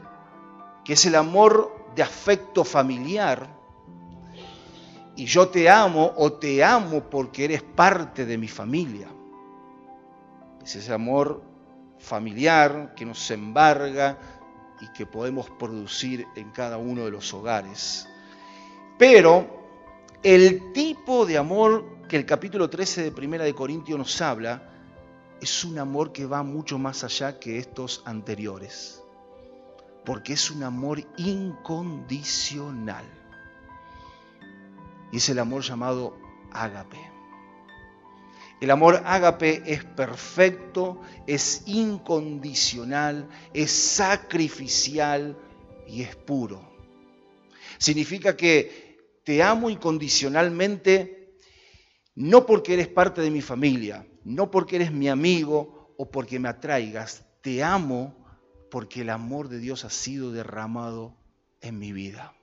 que 0.85 0.95
es 0.95 1.07
el 1.07 1.15
amor 1.15 1.93
de 1.95 2.03
afecto 2.03 2.65
familiar 2.65 3.63
y 5.15 5.27
yo 5.27 5.49
te 5.49 5.69
amo 5.69 6.13
o 6.17 6.33
te 6.33 6.65
amo 6.65 7.03
porque 7.11 7.45
eres 7.45 7.63
parte 7.63 8.25
de 8.25 8.39
mi 8.39 8.49
familia. 8.49 9.09
Es 10.65 10.77
ese 10.77 10.93
amor 10.93 11.43
familiar 11.99 12.95
que 12.97 13.05
nos 13.05 13.31
embarga 13.31 14.19
y 14.81 14.89
que 14.93 15.07
podemos 15.07 15.51
producir 15.51 16.27
en 16.35 16.51
cada 16.51 16.79
uno 16.79 17.05
de 17.05 17.11
los 17.11 17.33
hogares. 17.35 18.09
Pero 18.99 19.47
el 20.23 20.73
tipo 20.73 21.27
de 21.27 21.39
amor 21.39 21.85
que 22.09 22.17
el 22.17 22.27
capítulo 22.27 22.69
13 22.71 23.03
de 23.03 23.13
Primera 23.13 23.45
de 23.45 23.55
Corintios 23.55 23.99
nos 23.99 24.21
habla 24.21 24.71
es 25.41 25.65
un 25.65 25.79
amor 25.79 26.13
que 26.13 26.27
va 26.27 26.43
mucho 26.43 26.79
más 26.79 27.03
allá 27.03 27.41
que 27.41 27.59
estos 27.59 28.03
anteriores, 28.05 29.03
porque 30.05 30.35
es 30.35 30.51
un 30.51 30.63
amor 30.63 31.03
incondicional 31.17 33.05
y 35.11 35.17
es 35.17 35.29
el 35.29 35.39
amor 35.39 35.63
llamado 35.63 36.17
ágape. 36.53 36.99
El 38.61 38.71
amor 38.71 39.03
ágape 39.05 39.63
es 39.67 39.85
perfecto, 39.85 41.01
es 41.27 41.65
incondicional, 41.67 43.29
es 43.53 43.73
sacrificial 43.73 45.37
y 45.89 46.03
es 46.03 46.15
puro. 46.15 46.72
Significa 47.83 48.37
que 48.37 49.19
te 49.25 49.43
amo 49.43 49.69
incondicionalmente 49.69 51.35
no 52.15 52.47
porque 52.47 52.75
eres 52.75 52.87
parte 52.87 53.23
de 53.23 53.29
mi 53.29 53.43
familia, 53.43 54.07
no 54.23 54.53
porque 54.53 54.77
eres 54.77 54.93
mi 54.93 55.09
amigo 55.09 55.93
o 55.99 56.09
porque 56.09 56.39
me 56.39 56.49
atraigas, 56.49 57.25
te 57.41 57.65
amo 57.65 58.15
porque 58.71 59.01
el 59.01 59.11
amor 59.11 59.49
de 59.49 59.59
Dios 59.59 59.85
ha 59.85 59.91
sido 59.91 60.31
derramado 60.31 61.17
en 61.61 61.81
mi 61.81 61.93
vida. 61.93 62.37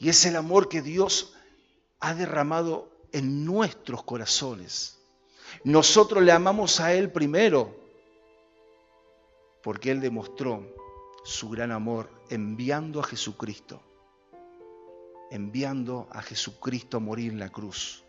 Y 0.00 0.08
es 0.08 0.26
el 0.26 0.34
amor 0.34 0.68
que 0.68 0.82
Dios 0.82 1.36
ha 2.00 2.12
derramado 2.12 2.90
en 3.12 3.44
nuestros 3.44 4.02
corazones. 4.02 4.98
Nosotros 5.62 6.24
le 6.24 6.32
amamos 6.32 6.80
a 6.80 6.94
Él 6.94 7.12
primero, 7.12 7.78
porque 9.62 9.92
Él 9.92 10.00
demostró 10.00 10.66
su 11.22 11.48
gran 11.48 11.70
amor 11.70 12.10
enviando 12.28 12.98
a 12.98 13.04
Jesucristo, 13.04 13.80
enviando 15.30 16.08
a 16.10 16.22
Jesucristo 16.22 16.96
a 16.96 17.00
morir 17.00 17.32
en 17.32 17.38
la 17.38 17.48
cruz. 17.48 18.02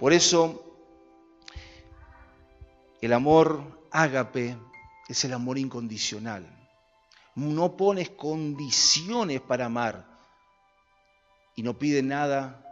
Por 0.00 0.12
eso, 0.12 0.62
el 3.00 3.12
amor 3.12 3.88
ágape 3.90 4.56
es 5.08 5.24
el 5.24 5.32
amor 5.32 5.58
incondicional. 5.58 6.46
No 7.34 7.76
pones 7.76 8.10
condiciones 8.10 9.40
para 9.40 9.66
amar 9.66 10.06
y 11.54 11.62
no 11.62 11.78
pide 11.78 12.02
nada 12.02 12.62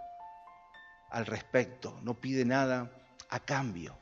al 1.10 1.26
respecto, 1.26 1.98
no 2.02 2.14
pide 2.14 2.44
nada 2.44 2.90
a 3.28 3.40
cambio. 3.40 3.96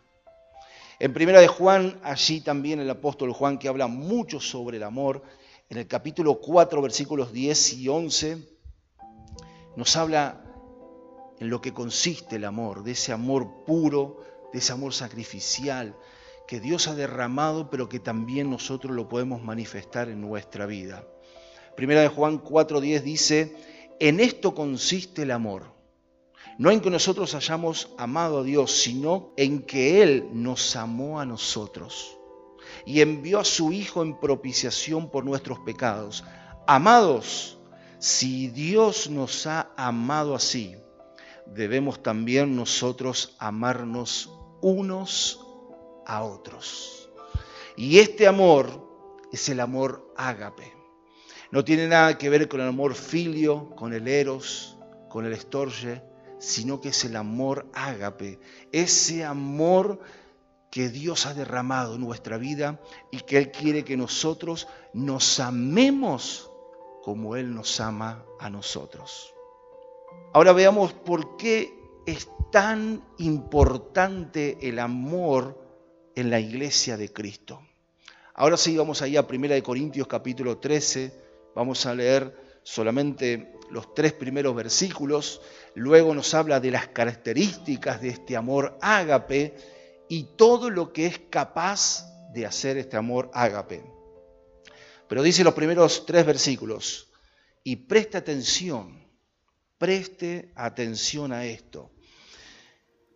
En 0.99 1.13
primera 1.13 1.41
de 1.41 1.49
Juan, 1.49 2.01
allí 2.05 2.41
también 2.41 2.79
el 2.79 2.89
apóstol 2.89 3.33
Juan 3.33 3.59
que 3.59 3.69
habla 3.69 3.89
mucho 3.89 4.41
sobre 4.41 4.77
el 4.77 4.85
amor, 4.85 5.23
en 5.69 5.79
el 5.79 5.87
capítulo 5.89 6.37
4, 6.41 6.81
versículos 6.81 7.33
10 7.33 7.73
y 7.75 7.89
11, 7.89 8.49
nos 9.77 9.97
habla 9.97 10.45
en 11.39 11.51
lo 11.51 11.61
que 11.61 11.73
consiste 11.73 12.37
el 12.37 12.45
amor, 12.45 12.83
de 12.83 12.93
ese 12.93 13.13
amor 13.13 13.65
puro, 13.65 14.21
de 14.53 14.59
ese 14.59 14.73
amor 14.73 14.95
sacrificial 14.95 15.97
que 16.47 16.61
Dios 16.61 16.89
ha 16.89 16.95
derramado, 16.95 17.71
pero 17.71 17.89
que 17.89 18.01
también 18.01 18.51
nosotros 18.51 18.95
lo 18.95 19.09
podemos 19.09 19.43
manifestar 19.43 20.09
en 20.09 20.21
nuestra 20.21 20.67
vida. 20.67 21.07
Primera 21.77 22.03
de 22.03 22.09
Juan 22.09 22.43
4:10 22.43 23.03
dice, 23.03 23.57
en 23.99 24.21
esto 24.21 24.55
consiste 24.55 25.23
el 25.23 25.31
amor. 25.31 25.73
No 26.59 26.71
en 26.71 26.81
que 26.81 26.91
nosotros 26.91 27.35
hayamos 27.35 27.91
amado 27.97 28.41
a 28.41 28.43
Dios, 28.43 28.73
sino 28.73 29.33
en 29.37 29.63
que 29.63 30.03
Él 30.03 30.29
nos 30.33 30.77
amó 30.77 31.19
a 31.19 31.25
nosotros 31.25 32.19
y 32.85 33.01
envió 33.01 33.41
a 33.41 33.45
su 33.45 33.73
Hijo 33.73 34.03
en 34.03 34.19
propiciación 34.19 35.11
por 35.11 35.25
nuestros 35.25 35.61
pecados. 35.61 36.25
Amados, 36.67 37.59
si 38.03 38.49
Dios 38.49 39.09
nos 39.09 39.47
ha 39.47 39.71
amado 39.77 40.35
así, 40.35 40.75
debemos 41.47 42.03
también 42.03 42.57
nosotros 42.57 43.37
amarnos 43.39 44.29
unos 44.61 45.39
a 46.05 46.25
otros. 46.25 47.09
Y 47.77 48.01
este 48.01 48.27
amor 48.27 48.89
es 49.33 49.49
el 49.51 49.61
amor 49.61 50.13
ágape. 50.17 50.73
No 51.53 51.65
tiene 51.65 51.87
nada 51.87 52.19
que 52.19 52.29
ver 52.29 52.49
con 52.49 52.61
el 52.61 52.67
amor 52.67 52.97
filio, 52.97 53.71
con 53.77 53.93
el 53.93 54.09
eros, 54.09 54.77
con 55.09 55.25
el 55.25 55.33
estorge, 55.33 56.03
sino 56.41 56.81
que 56.81 56.89
es 56.89 57.05
el 57.05 57.15
amor 57.15 57.71
ágape, 57.73 58.41
ese 58.73 59.25
amor 59.25 60.01
que 60.73 60.89
Dios 60.89 61.27
ha 61.27 61.35
derramado 61.35 61.95
en 61.95 62.01
nuestra 62.01 62.37
vida 62.37 62.81
y 63.13 63.19
que 63.19 63.39
Él 63.39 63.53
quiere 63.53 63.85
que 63.85 63.97
nosotros 63.97 64.67
nos 64.93 65.39
amemos 65.39 66.49
como 67.03 67.37
Él 67.37 67.55
nos 67.55 67.81
ama 67.81 68.25
a 68.39 68.49
nosotros. 68.49 69.35
Ahora 70.33 70.53
veamos 70.53 70.93
por 70.93 71.37
qué 71.37 71.75
es 72.07 72.29
tan 72.51 73.03
importante 73.19 74.59
el 74.63 74.79
amor 74.79 75.59
en 76.15 76.31
la 76.31 76.41
iglesia 76.41 76.97
de 76.97 77.13
Cristo. 77.13 77.61
Ahora 78.35 78.57
sí 78.57 78.77
vamos 78.77 79.03
allá 79.03 79.21
a 79.21 79.27
1 79.29 79.63
Corintios 79.63 80.07
capítulo 80.07 80.59
13, 80.59 81.13
vamos 81.55 81.85
a 81.87 81.95
leer 81.95 82.61
solamente 82.63 83.53
los 83.71 83.95
tres 83.95 84.13
primeros 84.13 84.55
versículos, 84.55 85.41
luego 85.75 86.15
nos 86.15 86.33
habla 86.35 86.61
de 86.61 86.71
las 86.71 86.89
características 86.89 88.01
de 88.01 88.09
este 88.09 88.37
amor 88.37 88.79
ágape 88.81 89.55
y 90.09 90.25
todo 90.37 90.71
lo 90.71 90.93
que 90.93 91.07
es 91.07 91.19
capaz 91.31 92.07
de 92.33 92.47
hacer 92.47 92.79
este 92.79 92.97
amor 92.97 93.31
ágape. 93.35 93.83
Pero 95.13 95.23
dice 95.23 95.45
los 95.45 95.53
primeros 95.53 96.07
tres 96.07 96.25
versículos, 96.25 97.11
y 97.63 97.77
preste 97.77 98.17
atención, 98.17 99.07
preste 99.77 100.51
atención 100.55 101.35
a 101.35 101.45
esto. 101.45 101.91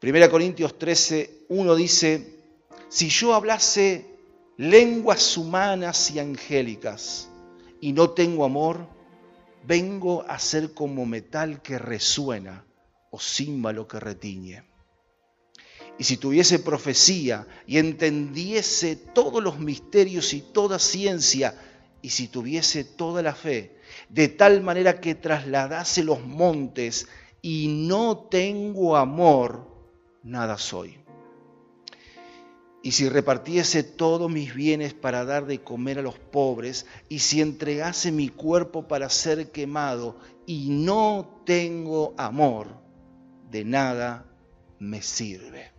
1 0.02 0.30
Corintios 0.30 0.78
13, 0.78 1.46
1 1.48 1.74
dice, 1.74 2.42
si 2.90 3.08
yo 3.08 3.32
hablase 3.32 4.04
lenguas 4.58 5.38
humanas 5.38 6.10
y 6.10 6.18
angélicas 6.18 7.30
y 7.80 7.94
no 7.94 8.10
tengo 8.10 8.44
amor, 8.44 8.86
vengo 9.64 10.22
a 10.28 10.38
ser 10.38 10.74
como 10.74 11.06
metal 11.06 11.62
que 11.62 11.78
resuena 11.78 12.66
o 13.10 13.18
címbalo 13.18 13.88
que 13.88 14.00
retiñe. 14.00 14.64
Y 15.98 16.04
si 16.04 16.18
tuviese 16.18 16.58
profecía 16.58 17.46
y 17.66 17.78
entendiese 17.78 18.96
todos 18.96 19.42
los 19.42 19.58
misterios 19.58 20.34
y 20.34 20.42
toda 20.42 20.78
ciencia, 20.78 21.58
y 22.06 22.10
si 22.10 22.28
tuviese 22.28 22.84
toda 22.84 23.20
la 23.20 23.34
fe, 23.34 23.80
de 24.08 24.28
tal 24.28 24.62
manera 24.62 25.00
que 25.00 25.16
trasladase 25.16 26.04
los 26.04 26.25
montes 26.25 27.08
y 27.42 27.66
no 27.66 28.28
tengo 28.30 28.96
amor, 28.96 29.66
nada 30.22 30.56
soy. 30.56 31.00
Y 32.80 32.92
si 32.92 33.08
repartiese 33.08 33.82
todos 33.82 34.30
mis 34.30 34.54
bienes 34.54 34.94
para 34.94 35.25
dar 35.25 35.46
de 35.46 35.64
comer 35.64 35.98
a 35.98 36.02
los 36.02 36.16
pobres, 36.16 36.86
y 37.08 37.18
si 37.18 37.40
entregase 37.40 38.12
mi 38.12 38.28
cuerpo 38.28 38.86
para 38.86 39.10
ser 39.10 39.50
quemado, 39.50 40.16
y 40.46 40.68
no 40.70 41.42
tengo 41.44 42.14
amor, 42.18 42.68
de 43.50 43.64
nada 43.64 44.30
me 44.78 45.02
sirve. 45.02 45.72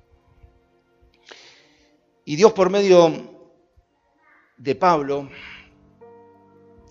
Y 2.26 2.36
Dios 2.36 2.52
por 2.52 2.70
medio 2.70 3.54
de 4.58 4.76
Pablo 4.76 5.30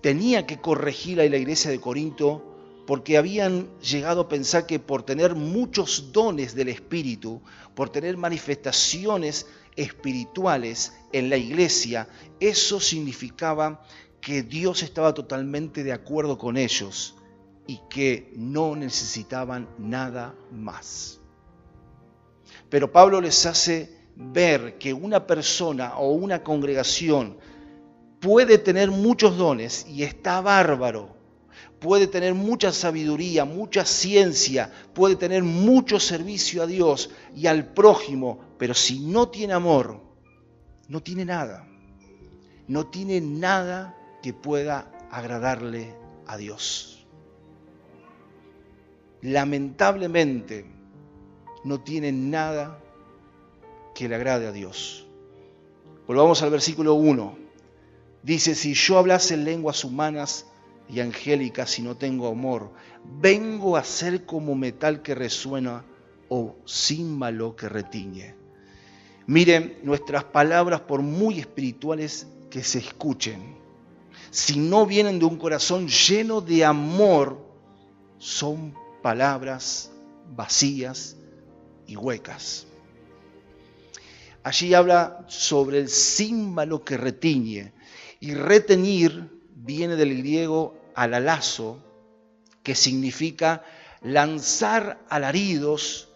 tenía 0.07 0.45
que 0.45 0.61
corregir 0.61 1.19
a 1.19 1.27
la 1.27 1.35
iglesia 1.35 1.69
de 1.69 1.81
Corinto 1.81 2.41
porque 2.87 3.17
habían 3.17 3.67
llegado 3.81 4.21
a 4.21 4.29
pensar 4.29 4.65
que 4.65 4.79
por 4.79 5.03
tener 5.03 5.35
muchos 5.35 6.13
dones 6.13 6.55
del 6.55 6.69
Espíritu, 6.69 7.41
por 7.75 7.89
tener 7.89 8.15
manifestaciones 8.15 9.47
espirituales 9.75 10.93
en 11.11 11.29
la 11.29 11.35
iglesia, 11.35 12.07
eso 12.39 12.79
significaba 12.79 13.83
que 14.21 14.43
Dios 14.43 14.81
estaba 14.81 15.13
totalmente 15.13 15.83
de 15.83 15.91
acuerdo 15.91 16.37
con 16.37 16.55
ellos 16.55 17.15
y 17.67 17.81
que 17.89 18.31
no 18.37 18.77
necesitaban 18.77 19.67
nada 19.77 20.35
más. 20.53 21.19
Pero 22.69 22.93
Pablo 22.93 23.19
les 23.19 23.45
hace 23.45 23.93
ver 24.15 24.77
que 24.77 24.93
una 24.93 25.27
persona 25.27 25.97
o 25.97 26.13
una 26.13 26.43
congregación 26.43 27.35
puede 28.19 28.57
tener 28.57 28.91
muchos 28.91 29.37
dones 29.37 29.85
y 29.87 30.03
está 30.03 30.41
bárbaro, 30.41 31.15
puede 31.79 32.07
tener 32.07 32.33
mucha 32.33 32.71
sabiduría, 32.71 33.45
mucha 33.45 33.85
ciencia, 33.85 34.71
puede 34.93 35.15
tener 35.15 35.43
mucho 35.43 35.99
servicio 35.99 36.63
a 36.63 36.67
Dios 36.67 37.11
y 37.35 37.47
al 37.47 37.73
prójimo, 37.73 38.39
pero 38.57 38.73
si 38.73 38.99
no 38.99 39.29
tiene 39.29 39.53
amor, 39.53 40.01
no 40.87 41.01
tiene 41.01 41.25
nada. 41.25 41.67
No 42.67 42.87
tiene 42.87 43.21
nada 43.21 43.95
que 44.21 44.33
pueda 44.33 44.91
agradarle 45.09 45.93
a 46.25 46.37
Dios. 46.37 47.05
Lamentablemente, 49.21 50.65
no 51.63 51.81
tiene 51.81 52.11
nada 52.11 52.79
que 53.95 54.07
le 54.07 54.15
agrade 54.15 54.47
a 54.47 54.51
Dios. 54.51 55.07
Volvamos 56.07 56.41
al 56.41 56.49
versículo 56.49 56.93
1. 56.95 57.46
Dice, 58.27 58.55
si 58.55 58.73
yo 58.73 58.97
hablase 58.97 59.35
en 59.35 59.45
lenguas 59.45 59.85
humanas 59.85 60.47
y 60.89 60.99
angélica 60.99 61.65
si 61.65 61.81
no 61.81 61.95
tengo 61.95 62.27
amor. 62.27 62.73
Vengo 63.05 63.77
a 63.77 63.85
ser 63.85 64.25
como 64.25 64.53
metal 64.53 65.01
que 65.01 65.15
resuena 65.15 65.85
o 66.27 66.57
címbalo 66.67 67.55
que 67.55 67.69
retiñe. 67.69 68.35
Miren, 69.27 69.79
nuestras 69.81 70.25
palabras, 70.25 70.81
por 70.81 71.01
muy 71.01 71.39
espirituales 71.39 72.27
que 72.49 72.65
se 72.65 72.79
escuchen, 72.79 73.55
si 74.29 74.59
no 74.59 74.85
vienen 74.85 75.19
de 75.19 75.25
un 75.25 75.37
corazón 75.37 75.87
lleno 75.87 76.41
de 76.41 76.65
amor, 76.65 77.45
son 78.17 78.73
palabras 79.01 79.89
vacías 80.35 81.15
y 81.87 81.95
huecas. 81.95 82.67
Allí 84.43 84.73
habla 84.73 85.23
sobre 85.29 85.79
el 85.79 85.87
címbalo 85.87 86.83
que 86.83 86.97
retiñe. 86.97 87.76
Y 88.19 88.33
reteñir 88.33 89.29
viene 89.55 89.95
del 89.95 90.17
griego 90.17 90.77
alalazo, 90.95 91.83
que 92.63 92.75
significa 92.75 93.63
lanzar 94.01 94.99
alaridos, 95.09 96.09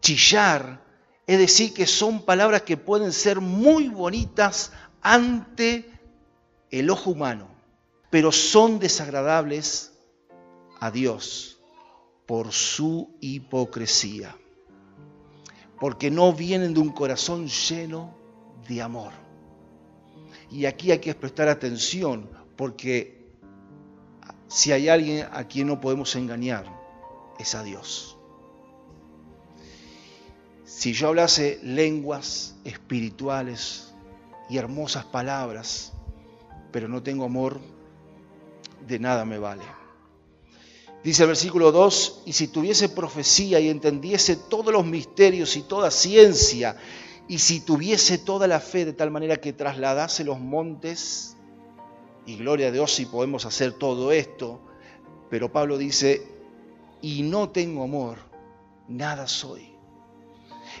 chillar, 0.00 0.82
es 1.26 1.38
decir, 1.38 1.74
que 1.74 1.86
son 1.86 2.22
palabras 2.22 2.62
que 2.62 2.76
pueden 2.76 3.12
ser 3.12 3.40
muy 3.40 3.88
bonitas 3.88 4.72
ante 5.02 5.90
el 6.70 6.90
ojo 6.90 7.10
humano, 7.10 7.48
pero 8.10 8.32
son 8.32 8.78
desagradables 8.78 9.92
a 10.80 10.90
Dios 10.90 11.60
por 12.26 12.52
su 12.52 13.16
hipocresía, 13.20 14.36
porque 15.80 16.10
no 16.10 16.32
vienen 16.32 16.74
de 16.74 16.80
un 16.80 16.90
corazón 16.90 17.48
lleno 17.48 18.16
de 18.68 18.82
amor. 18.82 19.25
Y 20.50 20.66
aquí 20.66 20.92
hay 20.92 20.98
que 20.98 21.14
prestar 21.14 21.48
atención, 21.48 22.28
porque 22.56 23.16
si 24.48 24.72
hay 24.72 24.88
alguien 24.88 25.26
a 25.32 25.44
quien 25.48 25.66
no 25.66 25.80
podemos 25.80 26.14
engañar, 26.16 26.64
es 27.38 27.54
a 27.54 27.62
Dios. 27.62 28.16
Si 30.64 30.92
yo 30.92 31.08
hablase 31.08 31.58
lenguas 31.62 32.56
espirituales 32.64 33.94
y 34.48 34.58
hermosas 34.58 35.04
palabras, 35.04 35.92
pero 36.70 36.88
no 36.88 37.02
tengo 37.02 37.24
amor, 37.24 37.60
de 38.86 38.98
nada 38.98 39.24
me 39.24 39.38
vale. 39.38 39.64
Dice 41.02 41.22
el 41.22 41.28
versículo 41.28 41.72
2, 41.72 42.22
y 42.26 42.32
si 42.32 42.48
tuviese 42.48 42.88
profecía 42.88 43.60
y 43.60 43.68
entendiese 43.68 44.36
todos 44.36 44.72
los 44.72 44.84
misterios 44.84 45.56
y 45.56 45.62
toda 45.62 45.90
ciencia, 45.90 46.76
y 47.28 47.38
si 47.38 47.60
tuviese 47.60 48.18
toda 48.18 48.46
la 48.46 48.60
fe 48.60 48.84
de 48.84 48.92
tal 48.92 49.10
manera 49.10 49.36
que 49.36 49.52
trasladase 49.52 50.24
los 50.24 50.38
montes, 50.38 51.36
y 52.24 52.36
gloria 52.36 52.68
a 52.68 52.72
Dios 52.72 52.92
si 52.92 53.06
podemos 53.06 53.46
hacer 53.46 53.72
todo 53.72 54.12
esto, 54.12 54.60
pero 55.30 55.50
Pablo 55.50 55.78
dice, 55.78 56.26
y 57.02 57.22
no 57.22 57.50
tengo 57.50 57.84
amor, 57.84 58.18
nada 58.88 59.26
soy. 59.26 59.76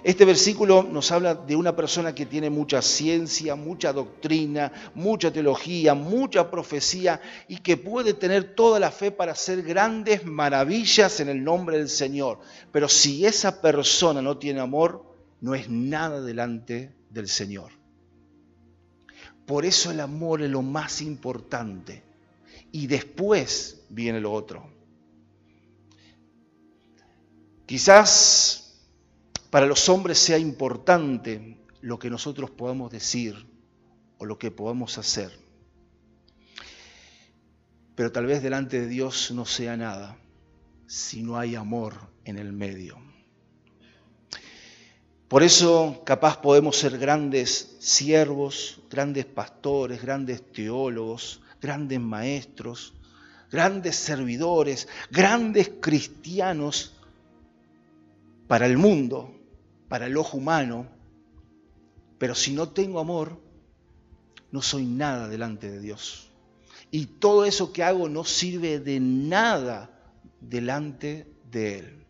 Este 0.04 0.24
versículo 0.24 0.82
nos 0.82 1.10
habla 1.10 1.34
de 1.34 1.56
una 1.56 1.74
persona 1.74 2.14
que 2.14 2.26
tiene 2.26 2.50
mucha 2.50 2.82
ciencia, 2.82 3.56
mucha 3.56 3.92
doctrina, 3.92 4.70
mucha 4.94 5.32
teología, 5.32 5.94
mucha 5.94 6.50
profecía 6.50 7.20
y 7.48 7.58
que 7.58 7.76
puede 7.76 8.12
tener 8.12 8.54
toda 8.54 8.78
la 8.78 8.90
fe 8.90 9.10
para 9.10 9.32
hacer 9.32 9.62
grandes 9.62 10.24
maravillas 10.24 11.18
en 11.20 11.28
el 11.28 11.42
nombre 11.42 11.78
del 11.78 11.88
Señor. 11.88 12.40
Pero 12.72 12.88
si 12.88 13.24
esa 13.24 13.62
persona 13.62 14.20
no 14.20 14.36
tiene 14.36 14.60
amor, 14.60 15.15
no 15.40 15.54
es 15.54 15.68
nada 15.68 16.20
delante 16.20 16.94
del 17.10 17.28
Señor. 17.28 17.72
Por 19.46 19.64
eso 19.64 19.90
el 19.90 20.00
amor 20.00 20.42
es 20.42 20.50
lo 20.50 20.62
más 20.62 21.02
importante. 21.02 22.02
y 22.72 22.88
después 22.88 23.86
viene 23.88 24.20
lo 24.20 24.32
otro. 24.32 24.68
Quizás 27.64 28.82
para 29.50 29.66
los 29.66 29.88
hombres 29.88 30.18
sea 30.18 30.38
importante 30.38 31.58
lo 31.80 31.98
que 31.98 32.10
nosotros 32.10 32.50
podamos 32.50 32.90
decir 32.90 33.46
o 34.18 34.26
lo 34.26 34.38
que 34.38 34.50
podamos 34.50 34.98
hacer, 34.98 35.32
pero 37.94 38.12
tal 38.12 38.26
vez 38.26 38.42
delante 38.42 38.80
de 38.80 38.88
Dios 38.88 39.30
no 39.30 39.46
sea 39.46 39.76
nada 39.76 40.18
si 40.86 41.22
no 41.22 41.38
hay 41.38 41.54
amor 41.54 41.94
en 42.24 42.38
el 42.38 42.52
medio. 42.52 42.98
Por 45.28 45.42
eso 45.42 46.02
capaz 46.04 46.36
podemos 46.36 46.76
ser 46.76 46.98
grandes 46.98 47.76
siervos, 47.80 48.80
grandes 48.88 49.24
pastores, 49.24 50.00
grandes 50.00 50.40
teólogos, 50.52 51.40
grandes 51.60 52.00
maestros, 52.00 52.94
grandes 53.50 53.96
servidores, 53.96 54.86
grandes 55.10 55.72
cristianos 55.80 56.94
para 58.46 58.66
el 58.66 58.78
mundo, 58.78 59.34
para 59.88 60.06
el 60.06 60.16
ojo 60.16 60.36
humano, 60.36 60.86
pero 62.18 62.36
si 62.36 62.52
no 62.52 62.68
tengo 62.68 63.00
amor, 63.00 63.40
no 64.52 64.62
soy 64.62 64.84
nada 64.84 65.28
delante 65.28 65.68
de 65.68 65.80
Dios. 65.80 66.30
Y 66.92 67.06
todo 67.06 67.44
eso 67.44 67.72
que 67.72 67.82
hago 67.82 68.08
no 68.08 68.24
sirve 68.24 68.78
de 68.78 69.00
nada 69.00 69.90
delante 70.40 71.26
de 71.50 71.78
Él. 71.80 72.05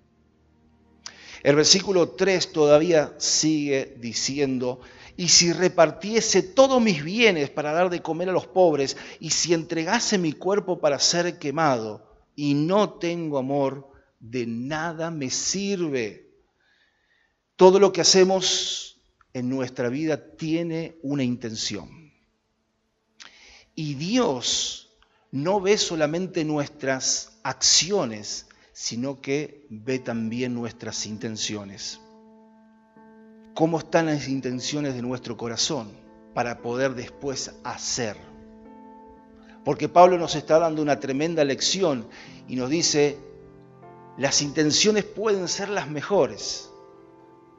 El 1.46 1.54
versículo 1.54 2.08
3 2.08 2.50
todavía 2.50 3.14
sigue 3.18 3.94
diciendo, 4.00 4.80
y 5.16 5.28
si 5.28 5.52
repartiese 5.52 6.42
todos 6.42 6.82
mis 6.82 7.04
bienes 7.04 7.50
para 7.50 7.70
dar 7.70 7.88
de 7.88 8.02
comer 8.02 8.30
a 8.30 8.32
los 8.32 8.48
pobres, 8.48 8.96
y 9.20 9.30
si 9.30 9.54
entregase 9.54 10.18
mi 10.18 10.32
cuerpo 10.32 10.80
para 10.80 10.98
ser 10.98 11.38
quemado, 11.38 12.04
y 12.34 12.54
no 12.54 12.94
tengo 12.94 13.38
amor, 13.38 13.88
de 14.18 14.44
nada 14.44 15.12
me 15.12 15.30
sirve. 15.30 16.32
Todo 17.54 17.78
lo 17.78 17.92
que 17.92 18.00
hacemos 18.00 19.00
en 19.32 19.48
nuestra 19.48 19.88
vida 19.88 20.34
tiene 20.36 20.96
una 21.02 21.22
intención. 21.22 22.12
Y 23.76 23.94
Dios 23.94 24.90
no 25.30 25.60
ve 25.60 25.78
solamente 25.78 26.44
nuestras 26.44 27.38
acciones, 27.44 28.46
sino 28.78 29.22
que 29.22 29.66
ve 29.70 29.98
también 29.98 30.52
nuestras 30.52 31.06
intenciones. 31.06 31.98
¿Cómo 33.54 33.78
están 33.78 34.04
las 34.04 34.28
intenciones 34.28 34.94
de 34.94 35.00
nuestro 35.00 35.38
corazón 35.38 35.88
para 36.34 36.58
poder 36.60 36.94
después 36.94 37.54
hacer? 37.64 38.18
Porque 39.64 39.88
Pablo 39.88 40.18
nos 40.18 40.34
está 40.34 40.58
dando 40.58 40.82
una 40.82 41.00
tremenda 41.00 41.42
lección 41.42 42.06
y 42.48 42.56
nos 42.56 42.68
dice, 42.68 43.16
las 44.18 44.42
intenciones 44.42 45.04
pueden 45.04 45.48
ser 45.48 45.70
las 45.70 45.88
mejores. 45.88 46.70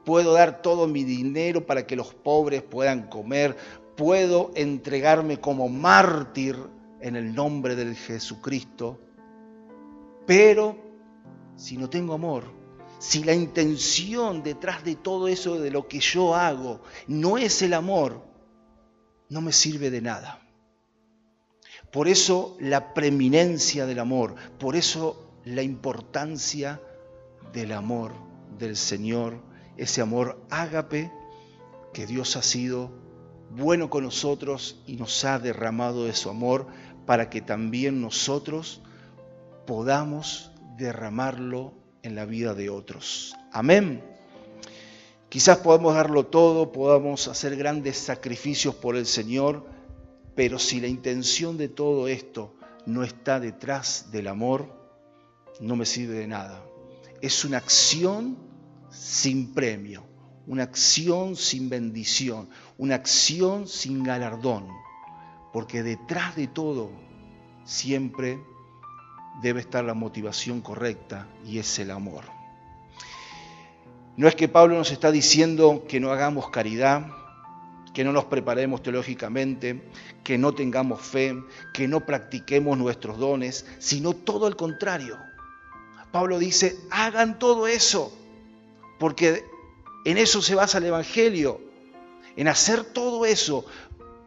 Puedo 0.04 0.34
dar 0.34 0.62
todo 0.62 0.86
mi 0.86 1.02
dinero 1.02 1.66
para 1.66 1.84
que 1.84 1.96
los 1.96 2.14
pobres 2.14 2.62
puedan 2.62 3.08
comer. 3.08 3.56
Puedo 3.96 4.52
entregarme 4.54 5.40
como 5.40 5.68
mártir 5.68 6.54
en 7.00 7.16
el 7.16 7.34
nombre 7.34 7.74
del 7.74 7.96
Jesucristo. 7.96 9.00
Pero 10.24 10.87
si 11.58 11.76
no 11.76 11.90
tengo 11.90 12.14
amor, 12.14 12.44
si 13.00 13.24
la 13.24 13.34
intención 13.34 14.42
detrás 14.42 14.84
de 14.84 14.94
todo 14.94 15.28
eso 15.28 15.58
de 15.58 15.70
lo 15.70 15.88
que 15.88 15.98
yo 15.98 16.34
hago 16.34 16.80
no 17.08 17.36
es 17.36 17.62
el 17.62 17.74
amor, 17.74 18.22
no 19.28 19.40
me 19.40 19.52
sirve 19.52 19.90
de 19.90 20.00
nada. 20.00 20.40
Por 21.92 22.06
eso 22.06 22.56
la 22.60 22.94
preeminencia 22.94 23.86
del 23.86 23.98
amor, 23.98 24.36
por 24.58 24.76
eso 24.76 25.32
la 25.44 25.62
importancia 25.62 26.80
del 27.52 27.72
amor 27.72 28.12
del 28.58 28.76
Señor, 28.76 29.40
ese 29.76 30.00
amor 30.00 30.40
ágape 30.50 31.12
que 31.92 32.06
Dios 32.06 32.36
ha 32.36 32.42
sido 32.42 32.92
bueno 33.50 33.90
con 33.90 34.04
nosotros 34.04 34.80
y 34.86 34.96
nos 34.96 35.24
ha 35.24 35.38
derramado 35.40 36.04
de 36.04 36.14
su 36.14 36.30
amor 36.30 36.66
para 37.04 37.30
que 37.30 37.40
también 37.40 38.00
nosotros 38.00 38.82
podamos 39.66 40.52
derramarlo 40.78 41.74
en 42.02 42.14
la 42.14 42.24
vida 42.24 42.54
de 42.54 42.70
otros. 42.70 43.34
Amén. 43.52 44.02
Quizás 45.28 45.58
podamos 45.58 45.94
darlo 45.94 46.24
todo, 46.26 46.72
podamos 46.72 47.28
hacer 47.28 47.56
grandes 47.56 47.98
sacrificios 47.98 48.74
por 48.76 48.96
el 48.96 49.04
Señor, 49.04 49.66
pero 50.34 50.58
si 50.58 50.80
la 50.80 50.86
intención 50.86 51.58
de 51.58 51.68
todo 51.68 52.08
esto 52.08 52.54
no 52.86 53.02
está 53.02 53.40
detrás 53.40 54.10
del 54.10 54.28
amor, 54.28 54.72
no 55.60 55.76
me 55.76 55.84
sirve 55.84 56.14
de 56.14 56.28
nada. 56.28 56.64
Es 57.20 57.44
una 57.44 57.58
acción 57.58 58.38
sin 58.90 59.52
premio, 59.52 60.04
una 60.46 60.62
acción 60.62 61.36
sin 61.36 61.68
bendición, 61.68 62.48
una 62.78 62.94
acción 62.94 63.66
sin 63.66 64.02
galardón, 64.04 64.68
porque 65.52 65.82
detrás 65.82 66.36
de 66.36 66.46
todo 66.46 66.90
siempre 67.64 68.38
debe 69.40 69.60
estar 69.60 69.84
la 69.84 69.94
motivación 69.94 70.60
correcta 70.60 71.26
y 71.46 71.58
es 71.58 71.78
el 71.78 71.90
amor. 71.90 72.24
No 74.16 74.26
es 74.26 74.34
que 74.34 74.48
Pablo 74.48 74.76
nos 74.76 74.90
está 74.90 75.12
diciendo 75.12 75.84
que 75.88 76.00
no 76.00 76.10
hagamos 76.10 76.50
caridad, 76.50 77.06
que 77.94 78.04
no 78.04 78.12
nos 78.12 78.24
preparemos 78.24 78.82
teológicamente, 78.82 79.82
que 80.24 80.38
no 80.38 80.54
tengamos 80.54 81.00
fe, 81.00 81.40
que 81.72 81.88
no 81.88 82.04
practiquemos 82.04 82.76
nuestros 82.76 83.18
dones, 83.18 83.66
sino 83.78 84.14
todo 84.14 84.48
el 84.48 84.56
contrario. 84.56 85.18
Pablo 86.10 86.38
dice, 86.38 86.76
hagan 86.90 87.38
todo 87.38 87.66
eso, 87.66 88.12
porque 88.98 89.44
en 90.04 90.18
eso 90.18 90.42
se 90.42 90.54
basa 90.54 90.78
el 90.78 90.86
Evangelio, 90.86 91.60
en 92.36 92.48
hacer 92.48 92.84
todo 92.84 93.24
eso, 93.24 93.66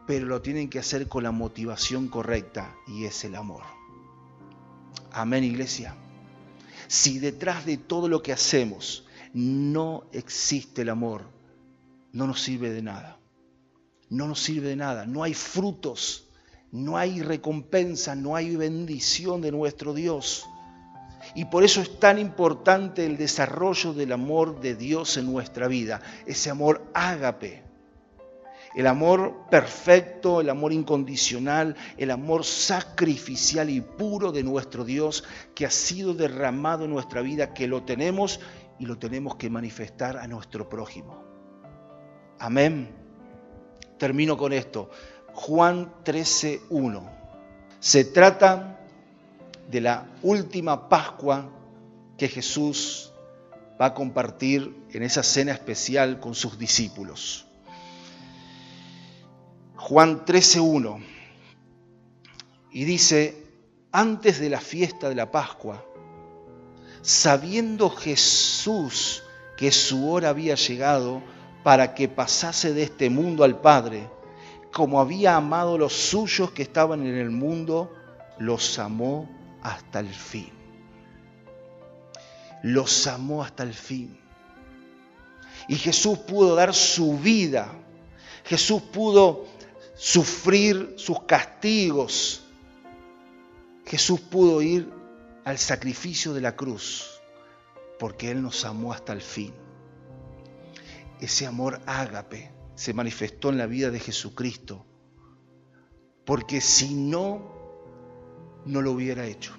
pero 0.06 0.26
lo 0.26 0.40
tienen 0.42 0.70
que 0.70 0.78
hacer 0.78 1.08
con 1.08 1.22
la 1.22 1.32
motivación 1.32 2.08
correcta 2.08 2.74
y 2.86 3.04
es 3.04 3.24
el 3.24 3.34
amor. 3.34 3.62
Amén, 5.12 5.44
iglesia. 5.44 5.94
Si 6.88 7.18
detrás 7.18 7.64
de 7.66 7.76
todo 7.76 8.08
lo 8.08 8.22
que 8.22 8.32
hacemos 8.32 9.06
no 9.34 10.04
existe 10.12 10.82
el 10.82 10.88
amor, 10.88 11.30
no 12.12 12.26
nos 12.26 12.42
sirve 12.42 12.70
de 12.70 12.82
nada. 12.82 13.18
No 14.08 14.28
nos 14.28 14.40
sirve 14.40 14.68
de 14.68 14.76
nada. 14.76 15.06
No 15.06 15.22
hay 15.22 15.34
frutos, 15.34 16.28
no 16.70 16.96
hay 16.96 17.22
recompensa, 17.22 18.14
no 18.14 18.36
hay 18.36 18.56
bendición 18.56 19.40
de 19.40 19.52
nuestro 19.52 19.94
Dios. 19.94 20.46
Y 21.34 21.46
por 21.46 21.64
eso 21.64 21.80
es 21.80 21.98
tan 21.98 22.18
importante 22.18 23.06
el 23.06 23.16
desarrollo 23.16 23.94
del 23.94 24.12
amor 24.12 24.60
de 24.60 24.74
Dios 24.74 25.16
en 25.16 25.32
nuestra 25.32 25.68
vida, 25.68 26.02
ese 26.26 26.50
amor 26.50 26.90
ágape 26.94 27.71
el 28.74 28.86
amor 28.86 29.46
perfecto, 29.50 30.40
el 30.40 30.50
amor 30.50 30.72
incondicional, 30.72 31.76
el 31.96 32.10
amor 32.10 32.44
sacrificial 32.44 33.68
y 33.68 33.80
puro 33.80 34.32
de 34.32 34.42
nuestro 34.42 34.84
Dios 34.84 35.24
que 35.54 35.66
ha 35.66 35.70
sido 35.70 36.14
derramado 36.14 36.84
en 36.84 36.90
nuestra 36.90 37.20
vida, 37.20 37.52
que 37.52 37.66
lo 37.66 37.82
tenemos 37.82 38.40
y 38.78 38.86
lo 38.86 38.98
tenemos 38.98 39.36
que 39.36 39.50
manifestar 39.50 40.16
a 40.16 40.26
nuestro 40.26 40.68
prójimo. 40.68 41.22
Amén. 42.38 42.88
Termino 43.98 44.36
con 44.36 44.52
esto. 44.52 44.90
Juan 45.34 45.92
13.1. 46.04 47.02
Se 47.78 48.04
trata 48.04 48.80
de 49.70 49.80
la 49.80 50.06
última 50.22 50.88
Pascua 50.88 51.50
que 52.16 52.28
Jesús 52.28 53.12
va 53.80 53.86
a 53.86 53.94
compartir 53.94 54.84
en 54.90 55.02
esa 55.02 55.22
cena 55.22 55.52
especial 55.52 56.20
con 56.20 56.34
sus 56.34 56.58
discípulos. 56.58 57.46
Juan 59.82 60.24
13.1. 60.24 61.02
Y 62.70 62.84
dice, 62.84 63.44
antes 63.90 64.38
de 64.38 64.48
la 64.48 64.60
fiesta 64.60 65.08
de 65.08 65.16
la 65.16 65.32
Pascua, 65.32 65.84
sabiendo 67.02 67.90
Jesús 67.90 69.24
que 69.56 69.72
su 69.72 70.08
hora 70.08 70.28
había 70.28 70.54
llegado 70.54 71.20
para 71.64 71.94
que 71.94 72.08
pasase 72.08 72.72
de 72.72 72.84
este 72.84 73.10
mundo 73.10 73.42
al 73.42 73.60
Padre, 73.60 74.08
como 74.72 75.00
había 75.00 75.34
amado 75.34 75.76
los 75.76 75.92
suyos 75.92 76.52
que 76.52 76.62
estaban 76.62 77.04
en 77.04 77.16
el 77.16 77.30
mundo, 77.30 77.92
los 78.38 78.78
amó 78.78 79.28
hasta 79.62 79.98
el 79.98 80.14
fin. 80.14 80.52
Los 82.62 83.08
amó 83.08 83.42
hasta 83.42 83.64
el 83.64 83.74
fin. 83.74 84.16
Y 85.66 85.74
Jesús 85.74 86.18
pudo 86.18 86.54
dar 86.54 86.72
su 86.72 87.18
vida. 87.18 87.68
Jesús 88.44 88.80
pudo 88.82 89.51
sufrir 90.02 90.94
sus 90.96 91.22
castigos, 91.22 92.42
Jesús 93.86 94.18
pudo 94.18 94.60
ir 94.60 94.92
al 95.44 95.58
sacrificio 95.58 96.34
de 96.34 96.40
la 96.40 96.56
cruz 96.56 97.20
porque 98.00 98.32
Él 98.32 98.42
nos 98.42 98.64
amó 98.64 98.92
hasta 98.92 99.12
el 99.12 99.22
fin. 99.22 99.54
Ese 101.20 101.46
amor 101.46 101.80
ágape 101.86 102.50
se 102.74 102.92
manifestó 102.92 103.50
en 103.50 103.58
la 103.58 103.66
vida 103.66 103.92
de 103.92 104.00
Jesucristo, 104.00 104.84
porque 106.24 106.60
si 106.60 106.96
no 106.96 107.52
no 108.64 108.82
lo 108.82 108.90
hubiera 108.90 109.24
hecho. 109.26 109.54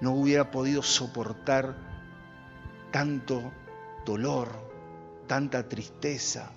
No 0.00 0.12
hubiera 0.12 0.50
podido 0.50 0.82
soportar 0.82 1.76
tanto 2.90 3.52
dolor, 4.06 4.48
tanta 5.26 5.68
tristeza, 5.68 6.50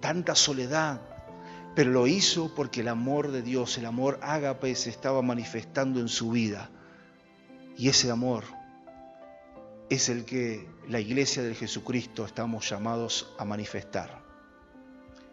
tanta 0.00 0.34
soledad, 0.34 1.15
pero 1.76 1.90
lo 1.90 2.06
hizo 2.06 2.54
porque 2.54 2.80
el 2.80 2.88
amor 2.88 3.30
de 3.30 3.42
Dios, 3.42 3.76
el 3.76 3.84
amor 3.84 4.18
ágape 4.22 4.74
se 4.74 4.88
estaba 4.88 5.20
manifestando 5.20 6.00
en 6.00 6.08
su 6.08 6.30
vida. 6.30 6.70
Y 7.76 7.90
ese 7.90 8.10
amor 8.10 8.44
es 9.90 10.08
el 10.08 10.24
que 10.24 10.66
la 10.88 11.00
iglesia 11.00 11.42
del 11.42 11.54
Jesucristo 11.54 12.24
estamos 12.24 12.66
llamados 12.70 13.30
a 13.38 13.44
manifestar. 13.44 14.22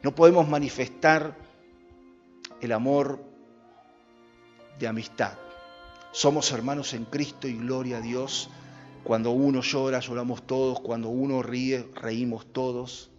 No 0.03 0.13
podemos 0.13 0.45
manifestar 0.49 1.38
el 2.60 2.73
amor 2.73 3.23
de 4.79 4.88
amistad. 4.88 5.38
Somos 6.12 6.51
hermanos 6.51 6.93
en 6.93 7.06
Cristo 7.06 7.47
y 7.47 7.53
gloria 7.53 7.99
a 7.99 8.01
Dios. 8.01 8.49
Cuando 9.06 9.32
uno 9.32 9.62
llora, 9.62 10.01
lloramos 10.01 10.45
todos. 10.45 10.82
Cuando 10.82 11.08
uno 11.08 11.41
ríe, 11.41 11.89
reímos 11.95 12.51
todos. 12.51 13.12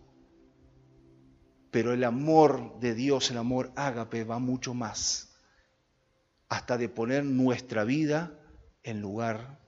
Pero 1.74 1.92
el 1.92 2.04
amor 2.04 2.78
de 2.78 2.94
Dios, 2.94 3.32
el 3.32 3.36
amor 3.36 3.72
ágape, 3.74 4.22
va 4.22 4.38
mucho 4.38 4.74
más. 4.74 5.34
Hasta 6.48 6.78
de 6.78 6.88
poner 6.88 7.24
nuestra 7.24 7.82
vida 7.82 8.38
en 8.84 9.00
lugar 9.00 9.58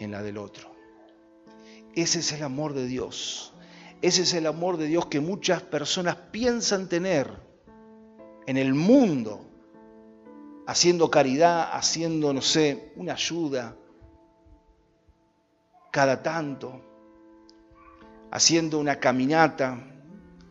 en 0.00 0.10
la 0.10 0.20
del 0.24 0.36
otro. 0.36 0.74
Ese 1.94 2.18
es 2.18 2.32
el 2.32 2.42
amor 2.42 2.74
de 2.74 2.88
Dios. 2.88 3.54
Ese 4.02 4.22
es 4.22 4.34
el 4.34 4.48
amor 4.48 4.78
de 4.78 4.86
Dios 4.86 5.06
que 5.06 5.20
muchas 5.20 5.62
personas 5.62 6.16
piensan 6.32 6.88
tener 6.88 7.30
en 8.48 8.56
el 8.56 8.74
mundo, 8.74 9.48
haciendo 10.66 11.08
caridad, 11.08 11.68
haciendo, 11.72 12.32
no 12.32 12.42
sé, 12.42 12.92
una 12.96 13.12
ayuda 13.12 13.76
cada 15.92 16.20
tanto, 16.20 16.82
haciendo 18.32 18.80
una 18.80 18.98
caminata. 18.98 19.92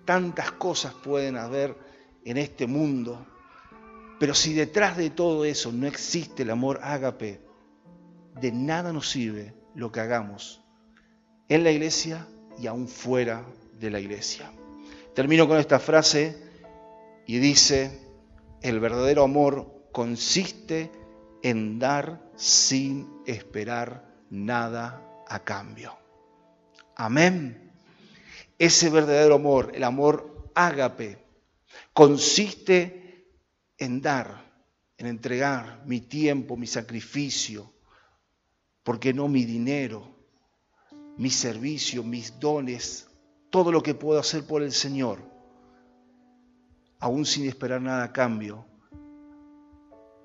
Tantas 0.06 0.52
cosas 0.52 0.94
pueden 0.94 1.38
haber 1.38 1.76
en 2.24 2.38
este 2.38 2.68
mundo. 2.68 3.26
Pero 4.20 4.34
si 4.34 4.54
detrás 4.54 4.98
de 4.98 5.10
todo 5.10 5.46
eso 5.46 5.72
no 5.72 5.88
existe 5.88 6.44
el 6.44 6.52
amor 6.52 6.80
ágape, 6.84 7.42
de 8.40 8.52
nada 8.52 8.94
nos 8.94 9.10
sirve 9.10 9.54
lo 9.76 9.92
que 9.92 10.00
hagamos 10.00 10.62
en 11.48 11.64
la 11.64 11.72
iglesia 11.72 12.28
y 12.58 12.68
aún 12.68 12.88
fuera 12.88 13.46
de 13.80 13.90
la 13.90 14.00
iglesia. 14.00 14.52
Termino 15.14 15.48
con 15.48 15.58
esta 15.58 15.80
frase 15.80 16.38
y 17.26 17.40
dice, 17.40 18.00
el 18.62 18.80
verdadero 18.80 19.24
amor 19.24 19.90
consiste 19.92 20.92
en 21.42 21.80
dar 21.80 22.22
sin 22.36 23.22
esperar 23.26 24.04
nada 24.30 25.02
a 25.28 25.40
cambio. 25.40 25.96
Amén. 26.96 27.65
Ese 28.58 28.90
verdadero 28.90 29.36
amor, 29.36 29.72
el 29.74 29.84
amor 29.84 30.52
ágape, 30.56 31.24
consiste 31.94 33.28
en 33.78 34.02
dar, 34.02 34.44
en 34.98 35.08
entregar 35.08 35.84
mi 35.86 36.02
tiempo, 36.02 36.56
mi 36.56 36.68
sacrificio, 36.68 37.74
porque 38.84 39.14
no 39.14 39.28
mi 39.28 39.44
dinero, 39.44 40.16
mi 41.18 41.30
servicio, 41.30 42.04
mis 42.04 42.40
dones, 42.40 43.08
todo 43.50 43.72
lo 43.72 43.84
que 43.84 43.94
puedo 43.94 44.20
hacer 44.20 44.46
por 44.46 44.62
el 44.62 44.72
Señor, 44.72 45.20
aún 47.00 47.26
sin 47.26 47.48
esperar 47.48 47.82
nada 47.82 48.06
a 48.06 48.14
cambio, 48.14 48.66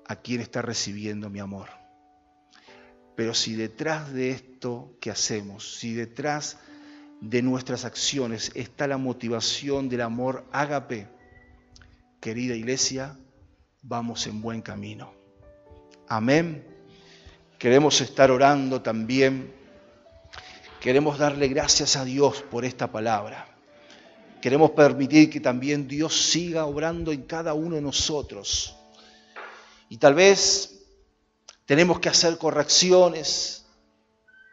a 0.07 0.15
quien 0.15 0.41
está 0.41 0.61
recibiendo 0.61 1.29
mi 1.29 1.39
amor. 1.39 1.69
Pero 3.15 3.33
si 3.33 3.55
detrás 3.55 4.13
de 4.13 4.31
esto 4.31 4.97
que 4.99 5.11
hacemos, 5.11 5.77
si 5.77 5.93
detrás 5.93 6.57
de 7.21 7.41
nuestras 7.43 7.85
acciones 7.85 8.51
está 8.55 8.87
la 8.87 8.97
motivación 8.97 9.87
del 9.87 10.01
amor 10.01 10.43
ágape, 10.51 11.07
querida 12.19 12.55
iglesia, 12.55 13.15
vamos 13.83 14.25
en 14.27 14.41
buen 14.41 14.61
camino. 14.61 15.13
Amén. 16.07 16.65
Queremos 17.57 18.01
estar 18.01 18.31
orando 18.31 18.81
también. 18.81 19.53
Queremos 20.81 21.19
darle 21.19 21.47
gracias 21.47 21.95
a 21.95 22.03
Dios 22.03 22.41
por 22.41 22.65
esta 22.65 22.91
palabra. 22.91 23.47
Queremos 24.41 24.71
permitir 24.71 25.29
que 25.29 25.39
también 25.39 25.87
Dios 25.87 26.19
siga 26.19 26.65
obrando 26.65 27.11
en 27.11 27.21
cada 27.21 27.53
uno 27.53 27.75
de 27.75 27.81
nosotros. 27.81 28.75
Y 29.89 29.97
tal 29.97 30.15
vez 30.15 30.79
tenemos 31.65 31.99
que 31.99 32.09
hacer 32.09 32.39
correcciones, 32.39 33.63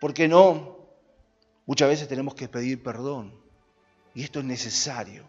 porque 0.00 0.28
no? 0.28 0.77
Muchas 1.68 1.90
veces 1.90 2.08
tenemos 2.08 2.34
que 2.34 2.48
pedir 2.48 2.82
perdón. 2.82 3.30
Y 4.14 4.24
esto 4.24 4.38
es 4.38 4.46
necesario. 4.46 5.28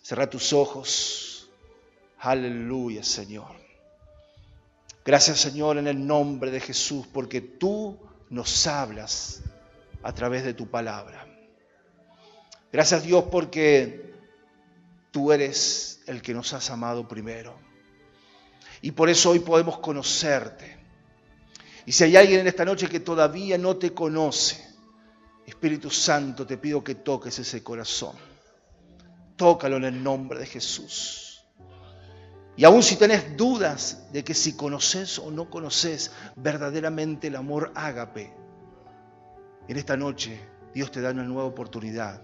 Cerra 0.00 0.28
tus 0.28 0.54
ojos. 0.54 1.50
Aleluya, 2.18 3.04
Señor. 3.04 3.54
Gracias 5.04 5.38
Señor 5.38 5.76
en 5.76 5.86
el 5.86 6.06
nombre 6.06 6.50
de 6.50 6.60
Jesús, 6.60 7.06
porque 7.12 7.42
tú 7.42 7.98
nos 8.30 8.66
hablas 8.66 9.42
a 10.02 10.14
través 10.14 10.44
de 10.44 10.54
tu 10.54 10.68
palabra. 10.68 11.26
Gracias 12.72 13.02
Dios 13.02 13.24
porque 13.30 14.14
tú 15.10 15.30
eres 15.30 16.00
el 16.06 16.22
que 16.22 16.32
nos 16.32 16.54
has 16.54 16.70
amado 16.70 17.06
primero. 17.06 17.54
Y 18.80 18.92
por 18.92 19.10
eso 19.10 19.32
hoy 19.32 19.40
podemos 19.40 19.78
conocerte. 19.78 20.78
Y 21.84 21.92
si 21.92 22.04
hay 22.04 22.16
alguien 22.16 22.40
en 22.40 22.46
esta 22.46 22.64
noche 22.64 22.88
que 22.88 23.00
todavía 23.00 23.58
no 23.58 23.76
te 23.76 23.92
conoce, 23.92 24.71
Espíritu 25.46 25.90
Santo, 25.90 26.46
te 26.46 26.56
pido 26.56 26.82
que 26.82 26.96
toques 26.96 27.38
ese 27.38 27.62
corazón. 27.62 28.16
Tócalo 29.36 29.76
en 29.76 29.84
el 29.84 30.02
nombre 30.02 30.38
de 30.38 30.46
Jesús. 30.46 31.44
Y 32.56 32.64
aún 32.64 32.82
si 32.82 32.96
tenés 32.96 33.36
dudas 33.36 34.12
de 34.12 34.22
que 34.24 34.34
si 34.34 34.56
conoces 34.56 35.18
o 35.18 35.30
no 35.30 35.48
conoces 35.48 36.12
verdaderamente 36.36 37.28
el 37.28 37.36
amor 37.36 37.72
ágape, 37.74 38.34
en 39.68 39.76
esta 39.76 39.96
noche 39.96 40.38
Dios 40.74 40.90
te 40.90 41.00
da 41.00 41.10
una 41.10 41.24
nueva 41.24 41.44
oportunidad. 41.44 42.22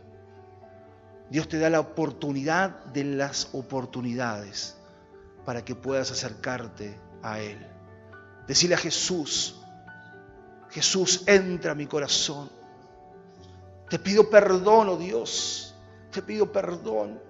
Dios 1.30 1.48
te 1.48 1.58
da 1.58 1.70
la 1.70 1.80
oportunidad 1.80 2.84
de 2.86 3.04
las 3.04 3.48
oportunidades 3.52 4.76
para 5.44 5.64
que 5.64 5.74
puedas 5.74 6.10
acercarte 6.10 6.98
a 7.22 7.40
Él. 7.40 7.66
Decirle 8.46 8.76
a 8.76 8.78
Jesús, 8.78 9.60
Jesús, 10.70 11.24
entra 11.26 11.72
a 11.72 11.74
mi 11.74 11.86
corazón. 11.86 12.50
Te 13.88 13.98
pido 13.98 14.28
perdón, 14.28 14.88
oh 14.88 14.96
Dios, 14.96 15.74
te 16.10 16.22
pido 16.22 16.52
perdón. 16.52 17.20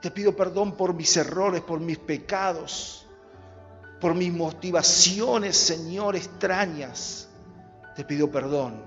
Te 0.00 0.10
pido 0.10 0.36
perdón 0.36 0.76
por 0.76 0.92
mis 0.92 1.16
errores, 1.16 1.62
por 1.62 1.80
mis 1.80 1.98
pecados, 1.98 3.06
por 4.00 4.14
mis 4.14 4.30
motivaciones, 4.32 5.56
Señor, 5.56 6.14
extrañas. 6.14 7.28
Te 7.96 8.04
pido 8.04 8.30
perdón. 8.30 8.82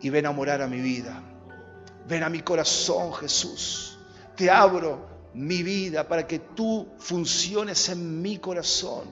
Y 0.00 0.10
ven 0.10 0.26
a 0.26 0.32
morar 0.32 0.60
a 0.60 0.66
mi 0.66 0.80
vida. 0.80 1.22
Ven 2.08 2.24
a 2.24 2.28
mi 2.28 2.40
corazón, 2.40 3.14
Jesús. 3.14 3.96
Te 4.34 4.50
abro 4.50 5.06
mi 5.34 5.62
vida 5.62 6.08
para 6.08 6.26
que 6.26 6.40
tú 6.40 6.88
funciones 6.98 7.88
en 7.90 8.20
mi 8.20 8.38
corazón. 8.38 9.04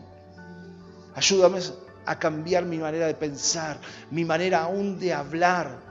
Ayúdame 1.14 1.60
a 2.04 2.18
cambiar 2.18 2.64
mi 2.64 2.78
manera 2.78 3.06
de 3.06 3.14
pensar, 3.14 3.78
mi 4.10 4.24
manera 4.24 4.64
aún 4.64 4.98
de 4.98 5.12
hablar. 5.12 5.87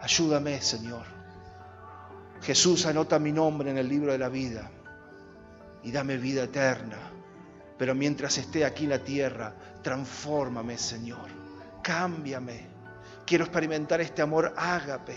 Ayúdame, 0.00 0.60
Señor. 0.60 1.04
Jesús 2.42 2.86
anota 2.86 3.18
mi 3.18 3.32
nombre 3.32 3.70
en 3.70 3.78
el 3.78 3.88
libro 3.88 4.12
de 4.12 4.18
la 4.18 4.28
vida 4.28 4.70
y 5.82 5.90
dame 5.90 6.16
vida 6.16 6.44
eterna. 6.44 6.98
Pero 7.78 7.94
mientras 7.94 8.38
esté 8.38 8.64
aquí 8.64 8.84
en 8.84 8.90
la 8.90 8.98
tierra, 8.98 9.54
transfórmame, 9.82 10.78
Señor. 10.78 11.28
Cámbiame. 11.82 12.66
Quiero 13.26 13.44
experimentar 13.44 14.00
este 14.00 14.22
amor 14.22 14.54
ágape 14.56 15.16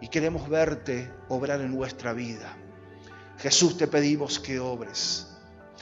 y 0.00 0.08
queremos 0.08 0.48
verte 0.48 1.10
obrar 1.28 1.60
en 1.60 1.74
nuestra 1.74 2.12
vida. 2.12 2.56
Jesús, 3.38 3.76
te 3.76 3.86
pedimos 3.86 4.38
que 4.38 4.58
obres. 4.58 5.26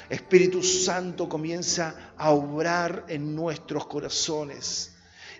Espíritu 0.08 0.62
Santo 0.62 1.28
comienza 1.28 2.12
a 2.16 2.30
obrar 2.30 3.04
en 3.08 3.34
nuestros 3.34 3.86
corazones. 3.86 4.94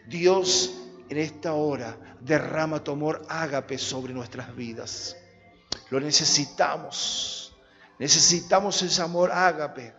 Dios, 0.07 0.73
en 1.09 1.19
esta 1.19 1.55
hora 1.55 1.97
derrama 2.21 2.83
tu 2.83 2.93
amor 2.93 3.27
ágape 3.29 3.79
sobre 3.79 4.13
nuestras 4.13 4.55
vidas. 4.55 5.17
Lo 5.91 6.01
necesitamos. 6.01 7.57
Necesitamos 7.99 8.81
ese 8.83 9.03
amor 9.03 9.31
ágape. 9.33 9.95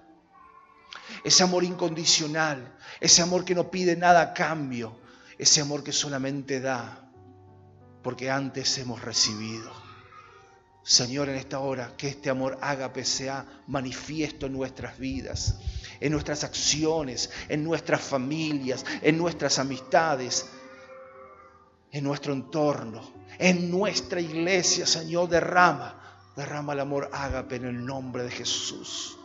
Ese 1.23 1.43
amor 1.43 1.63
incondicional. 1.63 2.77
Ese 2.99 3.21
amor 3.21 3.45
que 3.45 3.55
no 3.55 3.69
pide 3.69 3.95
nada 3.95 4.21
a 4.21 4.33
cambio. 4.33 4.99
Ese 5.37 5.61
amor 5.61 5.83
que 5.83 5.91
solamente 5.91 6.59
da 6.59 7.05
porque 8.05 8.29
antes 8.29 8.77
hemos 8.77 9.01
recibido. 9.01 9.71
Señor, 10.83 11.27
en 11.29 11.37
esta 11.37 11.57
hora, 11.57 11.93
que 11.97 12.07
este 12.07 12.29
amor 12.29 12.59
ágape 12.61 13.03
sea 13.03 13.43
manifiesto 13.65 14.45
en 14.45 14.53
nuestras 14.53 14.99
vidas, 14.99 15.55
en 15.99 16.11
nuestras 16.11 16.43
acciones, 16.43 17.31
en 17.49 17.63
nuestras 17.63 18.01
familias, 18.01 18.85
en 19.01 19.17
nuestras 19.17 19.57
amistades, 19.57 20.45
en 21.95 22.03
nuestro 22.03 22.33
entorno, 22.33 23.01
en 23.39 23.71
nuestra 23.71 24.19
iglesia, 24.19 24.85
Señor, 24.85 25.29
derrama, 25.29 26.19
derrama 26.35 26.73
el 26.73 26.81
amor 26.81 27.09
ágape 27.13 27.55
en 27.55 27.65
el 27.67 27.85
nombre 27.85 28.23
de 28.23 28.31
Jesús. 28.31 29.17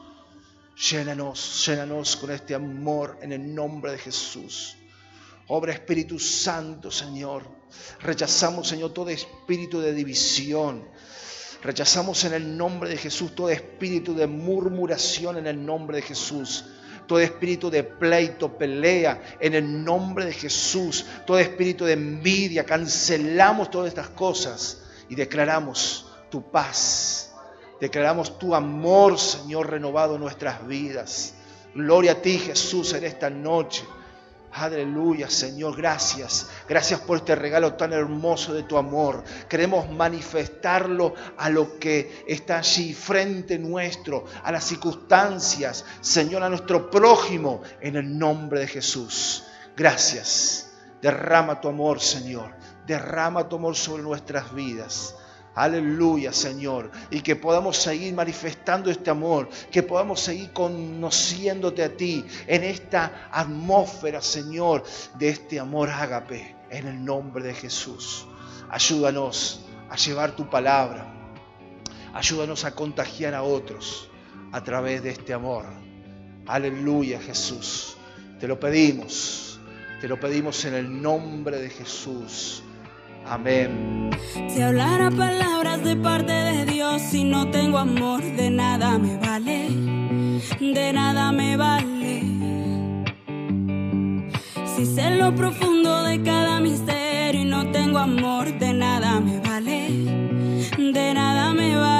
Llénanos, 0.88 1.66
llénanos 1.66 2.14
con 2.14 2.30
este 2.30 2.54
amor 2.54 3.18
en 3.22 3.32
el 3.32 3.52
nombre 3.52 3.90
de 3.90 3.98
Jesús. 3.98 4.76
Obra 5.48 5.72
Espíritu 5.72 6.20
Santo, 6.20 6.92
Señor. 6.92 7.42
Rechazamos, 8.02 8.68
Señor, 8.68 8.92
todo 8.92 9.10
espíritu 9.10 9.80
de 9.80 9.92
división, 9.92 10.84
Rechazamos 11.62 12.24
en 12.24 12.32
el 12.32 12.56
nombre 12.56 12.88
de 12.88 12.96
Jesús 12.96 13.34
todo 13.34 13.50
espíritu 13.50 14.14
de 14.14 14.26
murmuración 14.26 15.36
en 15.36 15.46
el 15.46 15.66
nombre 15.66 15.96
de 15.96 16.02
Jesús. 16.02 16.64
Todo 17.10 17.18
espíritu 17.18 17.72
de 17.72 17.82
pleito, 17.82 18.56
pelea, 18.56 19.20
en 19.40 19.54
el 19.54 19.84
nombre 19.84 20.26
de 20.26 20.32
Jesús. 20.32 21.04
Todo 21.26 21.40
espíritu 21.40 21.84
de 21.84 21.94
envidia, 21.94 22.64
cancelamos 22.64 23.68
todas 23.68 23.88
estas 23.88 24.10
cosas 24.10 24.82
y 25.08 25.16
declaramos 25.16 26.06
tu 26.30 26.40
paz. 26.52 27.32
Declaramos 27.80 28.38
tu 28.38 28.54
amor, 28.54 29.18
Señor, 29.18 29.70
renovado 29.70 30.14
en 30.14 30.20
nuestras 30.20 30.64
vidas. 30.68 31.34
Gloria 31.74 32.12
a 32.12 32.22
ti, 32.22 32.38
Jesús, 32.38 32.92
en 32.92 33.02
esta 33.02 33.28
noche. 33.28 33.82
Aleluya, 34.52 35.30
Señor, 35.30 35.76
gracias. 35.76 36.50
Gracias 36.68 37.00
por 37.00 37.18
este 37.18 37.36
regalo 37.36 37.74
tan 37.74 37.92
hermoso 37.92 38.52
de 38.52 38.64
tu 38.64 38.76
amor. 38.76 39.22
Queremos 39.48 39.88
manifestarlo 39.88 41.14
a 41.36 41.48
lo 41.48 41.78
que 41.78 42.24
está 42.26 42.58
allí 42.58 42.92
frente 42.92 43.58
nuestro, 43.58 44.24
a 44.42 44.50
las 44.50 44.64
circunstancias, 44.64 45.84
Señor, 46.00 46.42
a 46.42 46.48
nuestro 46.48 46.90
prójimo, 46.90 47.62
en 47.80 47.94
el 47.94 48.18
nombre 48.18 48.60
de 48.60 48.66
Jesús. 48.66 49.44
Gracias. 49.76 50.72
Derrama 51.00 51.60
tu 51.60 51.68
amor, 51.68 52.00
Señor. 52.00 52.52
Derrama 52.86 53.48
tu 53.48 53.56
amor 53.56 53.76
sobre 53.76 54.02
nuestras 54.02 54.52
vidas. 54.52 55.14
Aleluya, 55.60 56.32
Señor. 56.32 56.90
Y 57.10 57.20
que 57.20 57.36
podamos 57.36 57.76
seguir 57.76 58.14
manifestando 58.14 58.90
este 58.90 59.10
amor, 59.10 59.50
que 59.70 59.82
podamos 59.82 60.20
seguir 60.20 60.54
conociéndote 60.54 61.84
a 61.84 61.94
ti 61.94 62.24
en 62.46 62.64
esta 62.64 63.28
atmósfera, 63.30 64.22
Señor, 64.22 64.84
de 65.18 65.28
este 65.28 65.60
amor 65.60 65.90
ágape, 65.90 66.56
en 66.70 66.86
el 66.86 67.04
nombre 67.04 67.44
de 67.44 67.52
Jesús. 67.52 68.26
Ayúdanos 68.70 69.66
a 69.90 69.96
llevar 69.96 70.34
tu 70.34 70.48
palabra. 70.48 71.12
Ayúdanos 72.14 72.64
a 72.64 72.74
contagiar 72.74 73.34
a 73.34 73.42
otros 73.42 74.08
a 74.52 74.64
través 74.64 75.02
de 75.02 75.10
este 75.10 75.34
amor. 75.34 75.66
Aleluya, 76.46 77.20
Jesús. 77.20 77.98
Te 78.40 78.48
lo 78.48 78.58
pedimos. 78.58 79.60
Te 80.00 80.08
lo 80.08 80.18
pedimos 80.18 80.64
en 80.64 80.72
el 80.72 81.02
nombre 81.02 81.58
de 81.58 81.68
Jesús. 81.68 82.62
Amén. 83.26 84.10
Si 84.48 84.60
hablara 84.60 85.10
palabras 85.10 85.82
de 85.84 85.96
parte 85.96 86.32
de 86.32 86.64
Dios, 86.66 87.00
si 87.02 87.24
no 87.24 87.50
tengo 87.50 87.78
amor, 87.78 88.22
de 88.22 88.50
nada 88.50 88.98
me 88.98 89.16
vale, 89.16 89.68
de 90.60 90.92
nada 90.92 91.32
me 91.32 91.56
vale. 91.56 92.22
Si 94.76 94.86
sé 94.86 95.16
lo 95.16 95.34
profundo 95.34 96.02
de 96.04 96.22
cada 96.22 96.60
misterio 96.60 97.42
y 97.42 97.44
no 97.44 97.70
tengo 97.70 97.98
amor, 97.98 98.58
de 98.58 98.72
nada 98.72 99.20
me 99.20 99.40
vale, 99.40 99.88
de 100.78 101.14
nada 101.14 101.52
me 101.52 101.76
vale. 101.76 101.99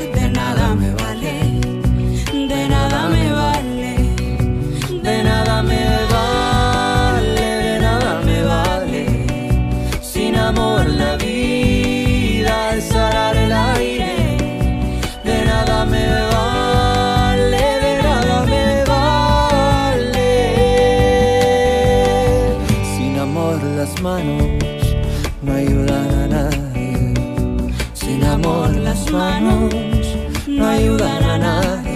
las 23.59 24.01
manos 24.01 24.47
no 25.41 25.53
ayudan 25.53 26.09
a 26.23 26.27
nadie. 26.27 27.13
Sin 27.93 28.23
amor 28.23 28.75
las 28.77 29.11
manos 29.11 29.73
no 30.47 30.67
ayudan 30.67 31.23
a 31.23 31.37
nadie. 31.37 31.90